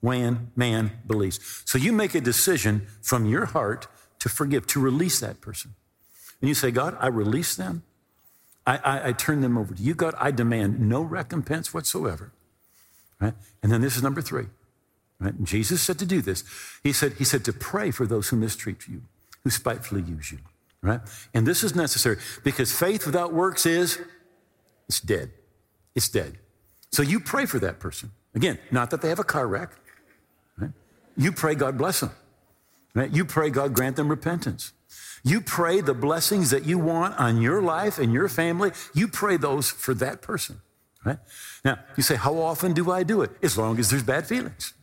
when 0.00 0.50
man 0.54 0.92
believes. 1.06 1.40
So 1.64 1.78
you 1.78 1.92
make 1.92 2.14
a 2.14 2.20
decision 2.20 2.86
from 3.02 3.26
your 3.26 3.46
heart 3.46 3.86
to 4.20 4.28
forgive, 4.28 4.66
to 4.68 4.80
release 4.80 5.20
that 5.20 5.40
person. 5.40 5.74
And 6.40 6.48
you 6.48 6.54
say, 6.54 6.70
God, 6.70 6.96
I 7.00 7.08
release 7.08 7.56
them. 7.56 7.82
I, 8.66 8.76
I, 8.76 9.08
I 9.08 9.12
turn 9.12 9.40
them 9.40 9.58
over 9.58 9.74
to 9.74 9.82
you. 9.82 9.94
God, 9.94 10.14
I 10.18 10.30
demand 10.30 10.80
no 10.80 11.02
recompense 11.02 11.74
whatsoever. 11.74 12.32
Right? 13.20 13.34
And 13.62 13.72
then 13.72 13.80
this 13.80 13.96
is 13.96 14.02
number 14.02 14.22
three. 14.22 14.46
Right? 15.18 15.42
Jesus 15.42 15.82
said 15.82 15.98
to 15.98 16.06
do 16.06 16.20
this. 16.20 16.44
He 16.84 16.92
said, 16.92 17.14
he 17.14 17.24
said 17.24 17.44
to 17.46 17.52
pray 17.52 17.90
for 17.90 18.06
those 18.06 18.28
who 18.28 18.36
mistreat 18.36 18.86
you, 18.86 19.02
who 19.42 19.50
spitefully 19.50 20.02
use 20.02 20.30
you. 20.30 20.38
Right? 20.80 21.00
And 21.34 21.44
this 21.44 21.64
is 21.64 21.74
necessary 21.74 22.18
because 22.44 22.72
faith 22.72 23.04
without 23.04 23.32
works 23.32 23.66
is 23.66 23.98
it's 24.88 25.00
dead. 25.00 25.32
It's 25.96 26.08
dead. 26.08 26.38
So 26.90 27.02
you 27.02 27.20
pray 27.20 27.46
for 27.46 27.58
that 27.58 27.78
person. 27.80 28.12
Again, 28.34 28.58
not 28.70 28.90
that 28.90 29.02
they 29.02 29.08
have 29.08 29.18
a 29.18 29.24
car 29.24 29.46
wreck. 29.46 29.70
Right? 30.56 30.70
You 31.16 31.32
pray 31.32 31.54
God 31.54 31.76
bless 31.78 32.00
them. 32.00 32.10
Right? 32.94 33.10
You 33.10 33.24
pray 33.24 33.50
God 33.50 33.74
grant 33.74 33.96
them 33.96 34.08
repentance. 34.08 34.72
You 35.24 35.40
pray 35.40 35.80
the 35.80 35.94
blessings 35.94 36.50
that 36.50 36.64
you 36.64 36.78
want 36.78 37.18
on 37.18 37.40
your 37.42 37.60
life 37.60 37.98
and 37.98 38.12
your 38.12 38.28
family. 38.28 38.72
You 38.94 39.08
pray 39.08 39.36
those 39.36 39.70
for 39.70 39.94
that 39.94 40.22
person. 40.22 40.60
Right? 41.04 41.18
Now, 41.64 41.78
you 41.96 42.02
say, 42.02 42.16
How 42.16 42.38
often 42.38 42.72
do 42.72 42.90
I 42.90 43.02
do 43.02 43.22
it? 43.22 43.30
As 43.42 43.58
long 43.58 43.78
as 43.78 43.90
there's 43.90 44.02
bad 44.02 44.26
feelings. 44.26 44.74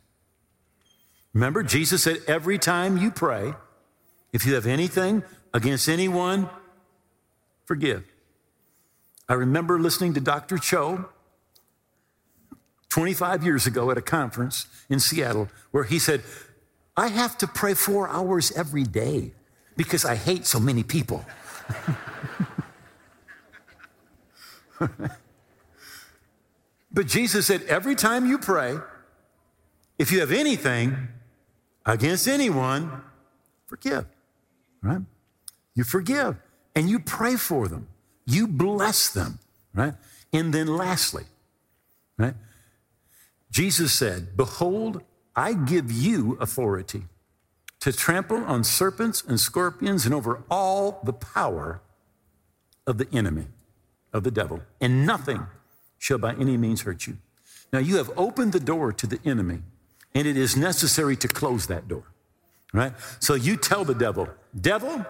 Remember, 1.34 1.64
Jesus 1.64 2.04
said, 2.04 2.18
Every 2.28 2.58
time 2.58 2.98
you 2.98 3.12
pray, 3.12 3.54
if 4.34 4.46
you 4.46 4.56
have 4.56 4.66
anything 4.66 5.24
against 5.54 5.88
anyone, 5.88 6.50
forgive. 7.66 8.04
I 9.28 9.34
remember 9.34 9.80
listening 9.80 10.14
to 10.14 10.20
Dr. 10.20 10.58
Cho 10.58 11.10
25 12.90 13.44
years 13.44 13.68
ago 13.68 13.92
at 13.92 13.98
a 13.98 14.02
conference 14.02 14.68
in 14.90 15.00
Seattle 15.00 15.50
where 15.72 15.84
he 15.84 16.00
said, 16.00 16.24
I 16.98 17.08
have 17.08 17.38
to 17.40 17.48
pray 17.48 17.74
four 17.74 18.08
hours 18.08 18.52
every 18.54 18.84
day 18.84 19.34
because 19.76 20.06
I 20.06 20.16
hate 20.16 20.46
so 20.46 20.60
many 20.60 20.84
people. 20.84 21.26
but 26.92 27.08
Jesus 27.08 27.48
said, 27.48 27.64
every 27.64 27.96
time 27.96 28.26
you 28.26 28.38
pray, 28.38 28.78
if 29.98 30.12
you 30.12 30.20
have 30.22 30.32
anything 30.32 31.10
against 31.86 32.28
anyone, 32.28 33.02
forgive, 33.66 34.06
right? 34.82 35.02
You 35.74 35.84
forgive 35.84 36.38
and 36.76 36.90
you 36.90 37.00
pray 37.00 37.36
for 37.36 37.68
them. 37.68 37.88
You 38.26 38.48
bless 38.48 39.10
them, 39.10 39.40
right? 39.74 39.94
And 40.34 40.54
then 40.54 40.68
lastly, 40.68 41.24
right? 42.18 42.34
Jesus 43.56 43.94
said, 43.94 44.36
Behold, 44.36 45.02
I 45.34 45.54
give 45.54 45.90
you 45.90 46.38
authority 46.42 47.04
to 47.80 47.94
trample 47.94 48.44
on 48.44 48.66
serpents 48.66 49.24
and 49.24 49.40
scorpions 49.40 50.04
and 50.04 50.14
over 50.14 50.44
all 50.52 51.00
the 51.06 51.14
power 51.14 51.80
of 52.86 52.98
the 52.98 53.08
enemy, 53.14 53.48
of 54.12 54.26
the 54.26 54.30
devil, 54.30 54.60
and 54.82 55.06
nothing 55.06 55.48
shall 55.98 56.18
by 56.18 56.34
any 56.34 56.58
means 56.58 56.82
hurt 56.82 57.08
you. 57.08 57.16
Now, 57.72 57.80
you 57.80 57.96
have 57.96 58.12
opened 58.18 58.52
the 58.52 58.60
door 58.60 58.92
to 58.92 59.08
the 59.08 59.22
enemy, 59.24 59.62
and 60.14 60.28
it 60.28 60.36
is 60.36 60.58
necessary 60.58 61.16
to 61.16 61.30
close 61.30 61.68
that 61.68 61.88
door, 61.88 62.04
right? 62.74 62.92
So 63.22 63.36
you 63.36 63.56
tell 63.56 63.86
the 63.86 63.96
devil, 63.96 64.28
Devil, 64.60 65.06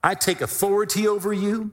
I 0.00 0.14
take 0.14 0.42
authority 0.42 1.08
over 1.08 1.32
you 1.32 1.72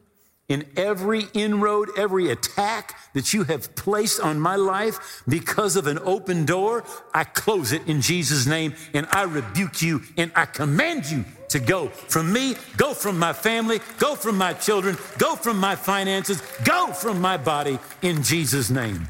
in 0.50 0.68
every 0.76 1.28
inroad, 1.34 1.90
every 1.98 2.30
attack 2.30 3.00
that 3.14 3.34
you 3.34 3.44
have 3.46 3.76
placed 3.76 4.20
on 4.20 4.40
my 4.40 4.56
life 4.56 5.24
because 5.28 5.76
of 5.76 5.88
an 5.88 6.00
open 6.00 6.46
door. 6.46 6.84
I 7.14 7.24
close 7.24 7.72
it 7.72 7.88
in 7.88 8.02
Jesus' 8.02 8.46
name 8.46 8.74
and 8.94 9.08
I 9.12 9.24
rebuke 9.24 9.82
you 9.82 10.02
and 10.18 10.32
I 10.36 10.46
command 10.46 11.10
you 11.10 11.24
to 11.50 11.60
go 11.60 11.88
from 11.88 12.34
me, 12.34 12.56
go 12.78 12.94
from 12.94 13.18
my 13.18 13.34
family, 13.34 13.80
go 13.98 14.16
from 14.16 14.38
my 14.38 14.54
children, 14.54 14.98
go 15.18 15.36
from 15.36 15.58
my 15.58 15.76
finances, 15.76 16.42
go 16.66 16.88
from 16.88 17.22
my 17.22 17.38
body 17.38 17.80
in 18.02 18.24
Jesus' 18.24 18.70
name. 18.70 19.08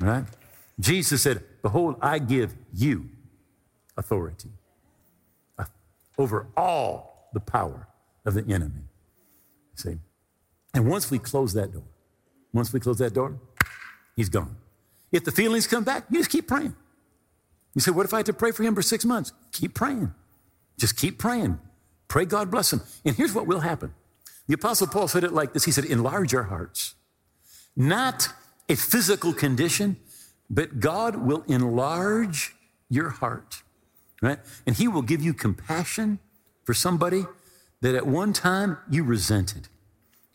All 0.00 0.08
right? 0.08 0.24
Jesus 0.80 1.22
said, 1.22 1.42
Behold, 1.62 1.96
I 2.00 2.18
give 2.18 2.54
you 2.72 3.08
authority 3.96 4.50
over 6.18 6.46
all 6.56 7.28
the 7.32 7.40
power 7.40 7.88
of 8.24 8.34
the 8.34 8.52
enemy. 8.52 8.82
See? 9.74 9.98
And 10.74 10.86
once 10.88 11.10
we 11.10 11.18
close 11.18 11.54
that 11.54 11.72
door, 11.72 11.84
once 12.52 12.72
we 12.72 12.80
close 12.80 12.98
that 12.98 13.14
door, 13.14 13.38
he's 14.16 14.28
gone. 14.28 14.56
If 15.12 15.24
the 15.24 15.32
feelings 15.32 15.66
come 15.66 15.84
back, 15.84 16.04
you 16.10 16.18
just 16.18 16.30
keep 16.30 16.48
praying. 16.48 16.74
You 17.74 17.80
say, 17.80 17.92
What 17.92 18.04
if 18.04 18.12
I 18.12 18.18
had 18.18 18.26
to 18.26 18.32
pray 18.32 18.50
for 18.50 18.64
him 18.64 18.74
for 18.74 18.82
six 18.82 19.04
months? 19.04 19.32
Keep 19.52 19.74
praying. 19.74 20.12
Just 20.78 20.96
keep 20.96 21.18
praying. 21.18 21.58
Pray 22.08 22.24
God 22.24 22.50
bless 22.50 22.72
him. 22.72 22.80
And 23.04 23.16
here's 23.16 23.32
what 23.32 23.46
will 23.46 23.60
happen. 23.60 23.94
The 24.46 24.54
Apostle 24.54 24.88
Paul 24.88 25.08
said 25.08 25.24
it 25.24 25.32
like 25.32 25.52
this 25.52 25.64
He 25.64 25.70
said, 25.70 25.84
Enlarge 25.84 26.34
our 26.34 26.44
hearts. 26.44 26.94
Not 27.76 28.28
a 28.68 28.74
physical 28.74 29.32
condition, 29.32 29.96
but 30.50 30.80
God 30.80 31.16
will 31.16 31.44
enlarge 31.48 32.54
your 32.88 33.10
heart, 33.10 33.62
right? 34.22 34.38
And 34.66 34.76
He 34.76 34.88
will 34.88 35.02
give 35.02 35.22
you 35.22 35.34
compassion 35.34 36.18
for 36.64 36.74
somebody 36.74 37.24
that 37.80 37.94
at 37.94 38.06
one 38.06 38.32
time 38.32 38.78
you 38.90 39.04
resented, 39.04 39.68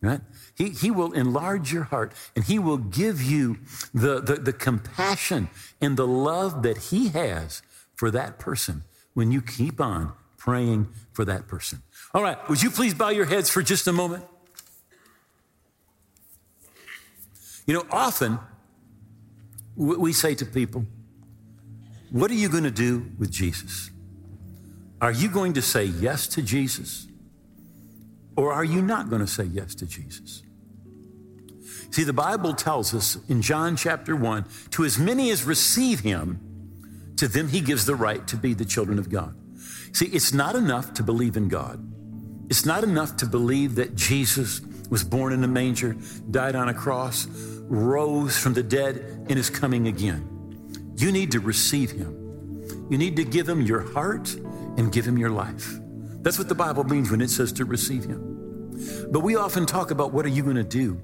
right? 0.02 0.22
He, 0.56 0.70
he 0.70 0.92
will 0.92 1.12
enlarge 1.14 1.74
your 1.74 1.84
heart 1.84 2.14
and 2.36 2.46
He 2.46 2.60
will 2.60 2.78
give 2.78 3.22
you 3.22 3.58
the, 3.94 4.22
the, 4.22 4.36
the 4.36 4.54
compassion 4.54 5.50
and 5.82 5.98
the 5.98 6.08
love 6.08 6.64
that 6.64 6.78
He 6.78 7.10
has 7.10 7.62
for 7.96 8.10
that 8.12 8.40
person 8.40 8.84
when 9.14 9.32
you 9.32 9.42
keep 9.42 9.82
on 9.82 10.14
praying 10.38 10.88
for 11.12 11.26
that 11.26 11.48
person. 11.48 11.82
All 12.14 12.24
right, 12.24 12.38
would 12.50 12.62
you 12.64 12.72
please 12.72 12.94
bow 12.94 13.10
your 13.10 13.26
heads 13.26 13.50
for 13.50 13.62
just 13.62 13.88
a 13.88 13.94
moment? 13.94 14.24
You 17.66 17.76
know, 17.76 17.86
often 17.92 18.40
we 19.76 20.12
say 20.12 20.34
to 20.36 20.46
people, 20.46 20.86
What 22.10 22.32
are 22.32 22.36
you 22.36 22.50
going 22.50 22.64
to 22.64 22.72
do 22.72 23.12
with 23.20 23.32
Jesus? 23.32 23.92
Are 25.02 25.12
you 25.12 25.30
going 25.30 25.54
to 25.54 25.62
say 25.62 25.86
yes 25.86 26.28
to 26.30 26.42
Jesus? 26.42 27.09
Or 28.40 28.54
are 28.54 28.64
you 28.64 28.82
not 28.82 29.10
going 29.10 29.20
to 29.20 29.28
say 29.28 29.44
yes 29.44 29.76
to 29.76 29.86
Jesus? 29.86 30.44
See, 31.92 32.06
the 32.06 32.14
Bible 32.14 32.54
tells 32.54 32.94
us 32.94 33.18
in 33.28 33.42
John 33.42 33.76
chapter 33.76 34.16
1 34.16 34.46
to 34.72 34.86
as 34.86 34.98
many 34.98 35.30
as 35.30 35.44
receive 35.44 36.00
him, 36.00 36.40
to 37.18 37.28
them 37.28 37.50
he 37.50 37.60
gives 37.60 37.86
the 37.86 37.96
right 37.96 38.26
to 38.28 38.38
be 38.38 38.54
the 38.54 38.64
children 38.64 38.98
of 38.98 39.10
God. 39.10 39.36
See, 39.92 40.06
it's 40.06 40.32
not 40.32 40.56
enough 40.56 40.94
to 40.94 41.04
believe 41.04 41.36
in 41.36 41.50
God. 41.50 41.86
It's 42.50 42.66
not 42.66 42.86
enough 42.86 43.18
to 43.18 43.26
believe 43.26 43.76
that 43.76 43.96
Jesus 43.96 44.62
was 44.90 45.04
born 45.04 45.34
in 45.34 45.44
a 45.44 45.48
manger, 45.50 45.98
died 46.32 46.56
on 46.56 46.70
a 46.70 46.74
cross, 46.74 47.28
rose 47.68 48.38
from 48.40 48.54
the 48.54 48.64
dead, 48.64 49.26
and 49.28 49.38
is 49.38 49.50
coming 49.50 49.90
again. 49.90 50.94
You 50.96 51.12
need 51.12 51.34
to 51.34 51.42
receive 51.42 51.92
him. 51.92 52.88
You 52.90 52.98
need 52.98 53.18
to 53.18 53.26
give 53.26 53.50
him 53.50 53.64
your 53.64 53.82
heart 53.82 54.34
and 54.78 54.94
give 54.94 55.06
him 55.06 55.18
your 55.18 55.30
life. 55.30 55.78
That's 56.22 56.38
what 56.38 56.48
the 56.48 56.56
Bible 56.56 56.86
means 56.86 57.12
when 57.12 57.20
it 57.20 57.32
says 57.32 57.52
to 57.54 57.66
receive 57.66 58.06
him. 58.06 58.29
But 59.10 59.22
we 59.22 59.36
often 59.36 59.66
talk 59.66 59.92
about 59.92 60.14
what 60.14 60.26
are 60.26 60.30
you 60.30 60.44
going 60.44 60.56
to 60.56 60.64
do 60.64 61.00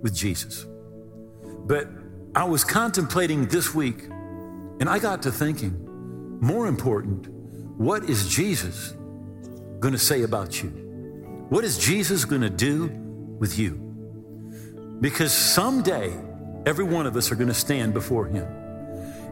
with 0.00 0.14
Jesus? 0.14 0.66
But 1.66 1.88
I 2.34 2.44
was 2.44 2.64
contemplating 2.64 3.46
this 3.46 3.74
week 3.74 4.04
and 4.80 4.88
I 4.88 4.98
got 4.98 5.22
to 5.22 5.32
thinking, 5.32 6.38
more 6.40 6.66
important, 6.66 7.28
what 7.78 8.04
is 8.04 8.28
Jesus 8.28 8.94
going 9.78 9.92
to 9.92 9.98
say 9.98 10.22
about 10.22 10.62
you? 10.62 10.68
What 11.48 11.64
is 11.64 11.78
Jesus 11.78 12.24
going 12.24 12.42
to 12.42 12.50
do 12.50 12.86
with 13.38 13.58
you? 13.58 13.74
Because 15.00 15.32
someday, 15.32 16.12
every 16.66 16.84
one 16.84 17.06
of 17.06 17.16
us 17.16 17.30
are 17.32 17.34
going 17.34 17.48
to 17.48 17.54
stand 17.54 17.94
before 17.94 18.26
him. 18.26 18.46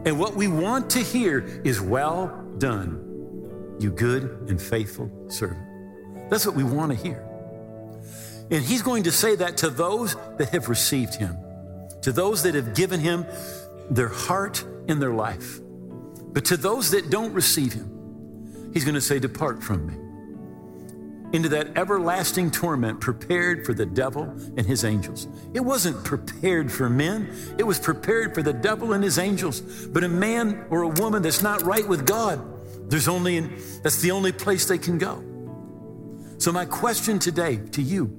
And 0.05 0.19
what 0.19 0.35
we 0.35 0.47
want 0.47 0.89
to 0.91 0.99
hear 0.99 1.39
is, 1.63 1.81
Well 1.81 2.27
done, 2.57 3.77
you 3.79 3.91
good 3.91 4.49
and 4.49 4.61
faithful 4.61 5.11
servant. 5.29 6.29
That's 6.29 6.45
what 6.45 6.55
we 6.55 6.63
want 6.63 6.91
to 6.91 6.97
hear. 6.97 7.28
And 8.51 8.63
he's 8.63 8.81
going 8.81 9.03
to 9.03 9.11
say 9.11 9.35
that 9.35 9.57
to 9.57 9.69
those 9.69 10.15
that 10.37 10.49
have 10.49 10.69
received 10.69 11.15
him, 11.15 11.37
to 12.01 12.11
those 12.11 12.43
that 12.43 12.55
have 12.55 12.73
given 12.73 12.99
him 12.99 13.25
their 13.89 14.07
heart 14.07 14.63
and 14.87 15.01
their 15.01 15.13
life. 15.13 15.59
But 16.31 16.45
to 16.45 16.57
those 16.57 16.91
that 16.91 17.09
don't 17.09 17.33
receive 17.33 17.73
him, 17.73 17.99
He's 18.73 18.83
going 18.83 18.95
to 18.95 19.01
say, 19.01 19.19
Depart 19.19 19.63
from 19.63 19.87
me 19.87 19.95
into 21.31 21.49
that 21.49 21.77
everlasting 21.77 22.49
torment 22.49 22.99
prepared 22.99 23.63
for 23.63 23.71
the 23.71 23.85
devil 23.85 24.23
and 24.57 24.65
his 24.65 24.83
angels. 24.83 25.27
It 25.53 25.59
wasn't 25.59 26.03
prepared 26.03 26.71
for 26.71 26.89
men, 26.89 27.31
it 27.59 27.63
was 27.63 27.77
prepared 27.77 28.33
for 28.33 28.41
the 28.41 28.53
devil 28.53 28.93
and 28.93 29.03
his 29.03 29.19
angels. 29.19 29.61
But 29.61 30.03
a 30.03 30.07
man 30.07 30.65
or 30.71 30.81
a 30.81 30.87
woman 30.87 31.21
that's 31.21 31.43
not 31.43 31.61
right 31.61 31.87
with 31.87 32.07
God, 32.07 32.41
there's 32.89 33.07
only 33.07 33.41
that's 33.83 34.01
the 34.01 34.09
only 34.11 34.31
place 34.31 34.65
they 34.65 34.79
can 34.79 34.97
go. 34.97 35.23
So 36.39 36.51
my 36.51 36.65
question 36.65 37.19
today 37.19 37.57
to 37.73 37.81
you 37.81 38.15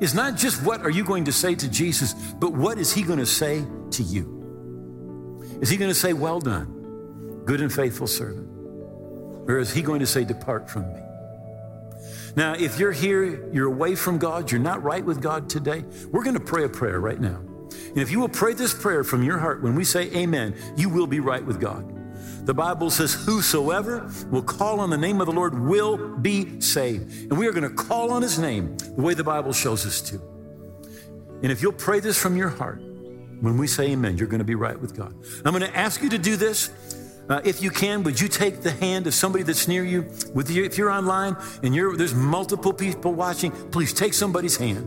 is 0.00 0.14
not 0.14 0.36
just 0.36 0.62
what 0.62 0.82
are 0.82 0.90
you 0.90 1.04
going 1.04 1.24
to 1.24 1.32
say 1.32 1.54
to 1.54 1.68
Jesus, 1.68 2.14
but 2.14 2.52
what 2.52 2.78
is 2.78 2.92
he 2.92 3.02
going 3.02 3.18
to 3.18 3.26
say 3.26 3.64
to 3.92 4.02
you? 4.02 5.58
Is 5.60 5.70
he 5.70 5.76
going 5.76 5.90
to 5.90 5.94
say, 5.94 6.12
"Well 6.12 6.40
done, 6.40 7.42
good 7.44 7.60
and 7.60 7.72
faithful 7.72 8.06
servant"? 8.06 8.54
Or 9.46 9.58
is 9.58 9.72
he 9.72 9.82
going 9.82 10.00
to 10.00 10.06
say, 10.06 10.24
Depart 10.24 10.70
from 10.70 10.92
me? 10.92 11.00
Now, 12.36 12.54
if 12.54 12.78
you're 12.78 12.92
here, 12.92 13.48
you're 13.52 13.68
away 13.68 13.94
from 13.94 14.18
God, 14.18 14.50
you're 14.50 14.60
not 14.60 14.82
right 14.82 15.04
with 15.04 15.20
God 15.20 15.48
today, 15.48 15.84
we're 16.10 16.24
going 16.24 16.34
to 16.34 16.44
pray 16.44 16.64
a 16.64 16.68
prayer 16.68 17.00
right 17.00 17.20
now. 17.20 17.36
And 17.36 17.98
if 17.98 18.10
you 18.10 18.18
will 18.18 18.28
pray 18.28 18.54
this 18.54 18.74
prayer 18.74 19.04
from 19.04 19.22
your 19.22 19.38
heart, 19.38 19.62
when 19.62 19.74
we 19.76 19.84
say 19.84 20.10
amen, 20.16 20.56
you 20.76 20.88
will 20.88 21.06
be 21.06 21.20
right 21.20 21.44
with 21.44 21.60
God. 21.60 21.93
The 22.44 22.54
Bible 22.54 22.90
says, 22.90 23.14
Whosoever 23.14 24.10
will 24.30 24.42
call 24.42 24.80
on 24.80 24.90
the 24.90 24.98
name 24.98 25.20
of 25.20 25.26
the 25.26 25.32
Lord 25.32 25.58
will 25.58 25.96
be 26.18 26.60
saved. 26.60 27.30
And 27.30 27.38
we 27.38 27.46
are 27.46 27.52
going 27.52 27.68
to 27.68 27.74
call 27.74 28.10
on 28.10 28.20
his 28.20 28.38
name 28.38 28.76
the 28.76 29.02
way 29.02 29.14
the 29.14 29.24
Bible 29.24 29.52
shows 29.52 29.86
us 29.86 30.02
to. 30.10 30.20
And 31.42 31.50
if 31.50 31.62
you'll 31.62 31.72
pray 31.72 32.00
this 32.00 32.18
from 32.18 32.36
your 32.36 32.50
heart, 32.50 32.80
when 33.40 33.58
we 33.58 33.66
say 33.66 33.90
amen, 33.92 34.18
you're 34.18 34.28
going 34.28 34.40
to 34.40 34.44
be 34.44 34.54
right 34.54 34.78
with 34.78 34.96
God. 34.96 35.14
I'm 35.44 35.52
going 35.52 35.62
to 35.62 35.76
ask 35.76 36.02
you 36.02 36.10
to 36.10 36.18
do 36.18 36.36
this. 36.36 36.70
Uh, 37.28 37.40
if 37.44 37.62
you 37.62 37.70
can, 37.70 38.02
would 38.02 38.20
you 38.20 38.28
take 38.28 38.60
the 38.60 38.70
hand 38.70 39.06
of 39.06 39.14
somebody 39.14 39.42
that's 39.42 39.66
near 39.66 39.82
you? 39.82 40.02
With 40.34 40.50
you, 40.50 40.64
if 40.64 40.76
you're 40.76 40.90
online 40.90 41.36
and 41.62 41.74
you're, 41.74 41.96
there's 41.96 42.14
multiple 42.14 42.74
people 42.74 43.14
watching, 43.14 43.50
please 43.70 43.94
take 43.94 44.12
somebody's 44.12 44.58
hand. 44.58 44.84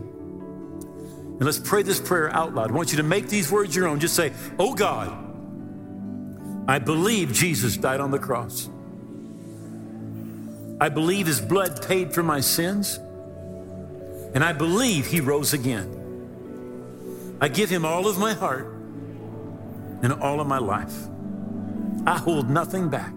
And 1.38 1.44
let's 1.44 1.58
pray 1.58 1.82
this 1.82 2.00
prayer 2.00 2.32
out 2.34 2.54
loud. 2.54 2.70
I 2.70 2.74
want 2.74 2.92
you 2.92 2.96
to 2.98 3.02
make 3.02 3.28
these 3.28 3.50
words 3.50 3.74
your 3.74 3.86
own. 3.88 4.00
Just 4.00 4.14
say, 4.14 4.32
Oh 4.58 4.74
God, 4.74 5.27
I 6.68 6.78
believe 6.78 7.32
Jesus 7.32 7.76
died 7.76 8.00
on 8.00 8.12
the 8.12 8.18
cross. 8.20 8.68
I 10.80 10.88
believe 10.90 11.26
his 11.26 11.40
blood 11.40 11.84
paid 11.84 12.14
for 12.14 12.22
my 12.22 12.40
sins. 12.40 13.00
And 14.34 14.44
I 14.44 14.52
believe 14.52 15.06
he 15.06 15.20
rose 15.20 15.54
again. 15.54 15.94
I 17.40 17.48
give 17.48 17.70
him 17.70 17.84
all 17.84 18.06
of 18.06 18.18
my 18.18 18.34
heart 18.34 18.66
and 20.02 20.12
all 20.12 20.40
of 20.40 20.46
my 20.46 20.58
life. 20.58 20.94
I 22.06 22.18
hold 22.18 22.48
nothing 22.48 22.88
back. 22.88 23.12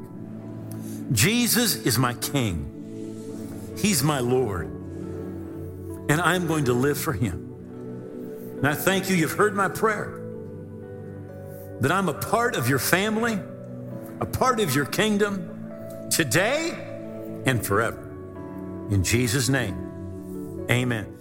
Jesus 1.12 1.76
is 1.76 1.98
my 1.98 2.14
King, 2.16 2.68
He's 3.78 4.02
my 4.02 4.20
Lord, 4.20 4.68
and 4.68 6.22
I'm 6.22 6.48
going 6.48 6.66
to 6.66 6.74
live 6.74 6.98
for 6.98 7.14
Him. 7.14 7.50
And 8.58 8.68
I 8.68 8.76
thank 8.76 9.10
you, 9.10 9.16
you've 9.16 9.34
heard 9.34 9.56
my 9.56 9.68
prayer, 9.68 10.21
that 11.82 11.92
I'm 11.92 12.10
a 12.10 12.14
part 12.14 12.56
of 12.56 12.70
your 12.70 12.80
family, 12.80 13.40
a 14.20 14.26
part 14.26 14.60
of 14.60 14.74
your 14.74 14.86
kingdom 14.86 16.10
today 16.10 16.72
and 17.46 17.66
forever. 17.66 18.00
In 18.92 19.04
Jesus' 19.04 19.50
name, 19.50 20.66
amen. 20.70 21.18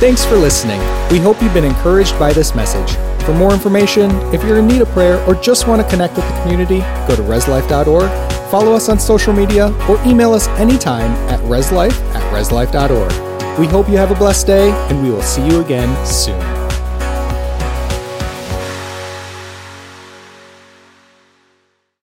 Thanks 0.00 0.24
for 0.24 0.36
listening. 0.36 0.80
We 1.10 1.18
hope 1.18 1.42
you've 1.42 1.52
been 1.52 1.64
encouraged 1.64 2.18
by 2.18 2.32
this 2.32 2.54
message. 2.54 2.96
For 3.24 3.34
more 3.34 3.52
information, 3.52 4.10
if 4.34 4.42
you're 4.42 4.58
in 4.58 4.66
need 4.66 4.80
of 4.80 4.88
prayer 4.88 5.22
or 5.26 5.34
just 5.34 5.68
want 5.68 5.82
to 5.82 5.88
connect 5.88 6.16
with 6.16 6.26
the 6.26 6.40
community, 6.40 6.78
go 7.06 7.14
to 7.14 7.22
reslife.org, 7.22 8.10
follow 8.50 8.72
us 8.72 8.88
on 8.88 8.98
social 8.98 9.34
media, 9.34 9.68
or 9.90 10.02
email 10.06 10.32
us 10.32 10.48
anytime 10.58 11.10
at 11.28 11.38
reslife 11.40 12.00
at 12.14 12.22
reslife.org. 12.32 13.58
We 13.58 13.66
hope 13.66 13.90
you 13.90 13.98
have 13.98 14.10
a 14.10 14.14
blessed 14.14 14.46
day, 14.46 14.70
and 14.88 15.02
we 15.02 15.10
will 15.10 15.22
see 15.22 15.46
you 15.46 15.60
again 15.60 16.06
soon. 16.06 16.59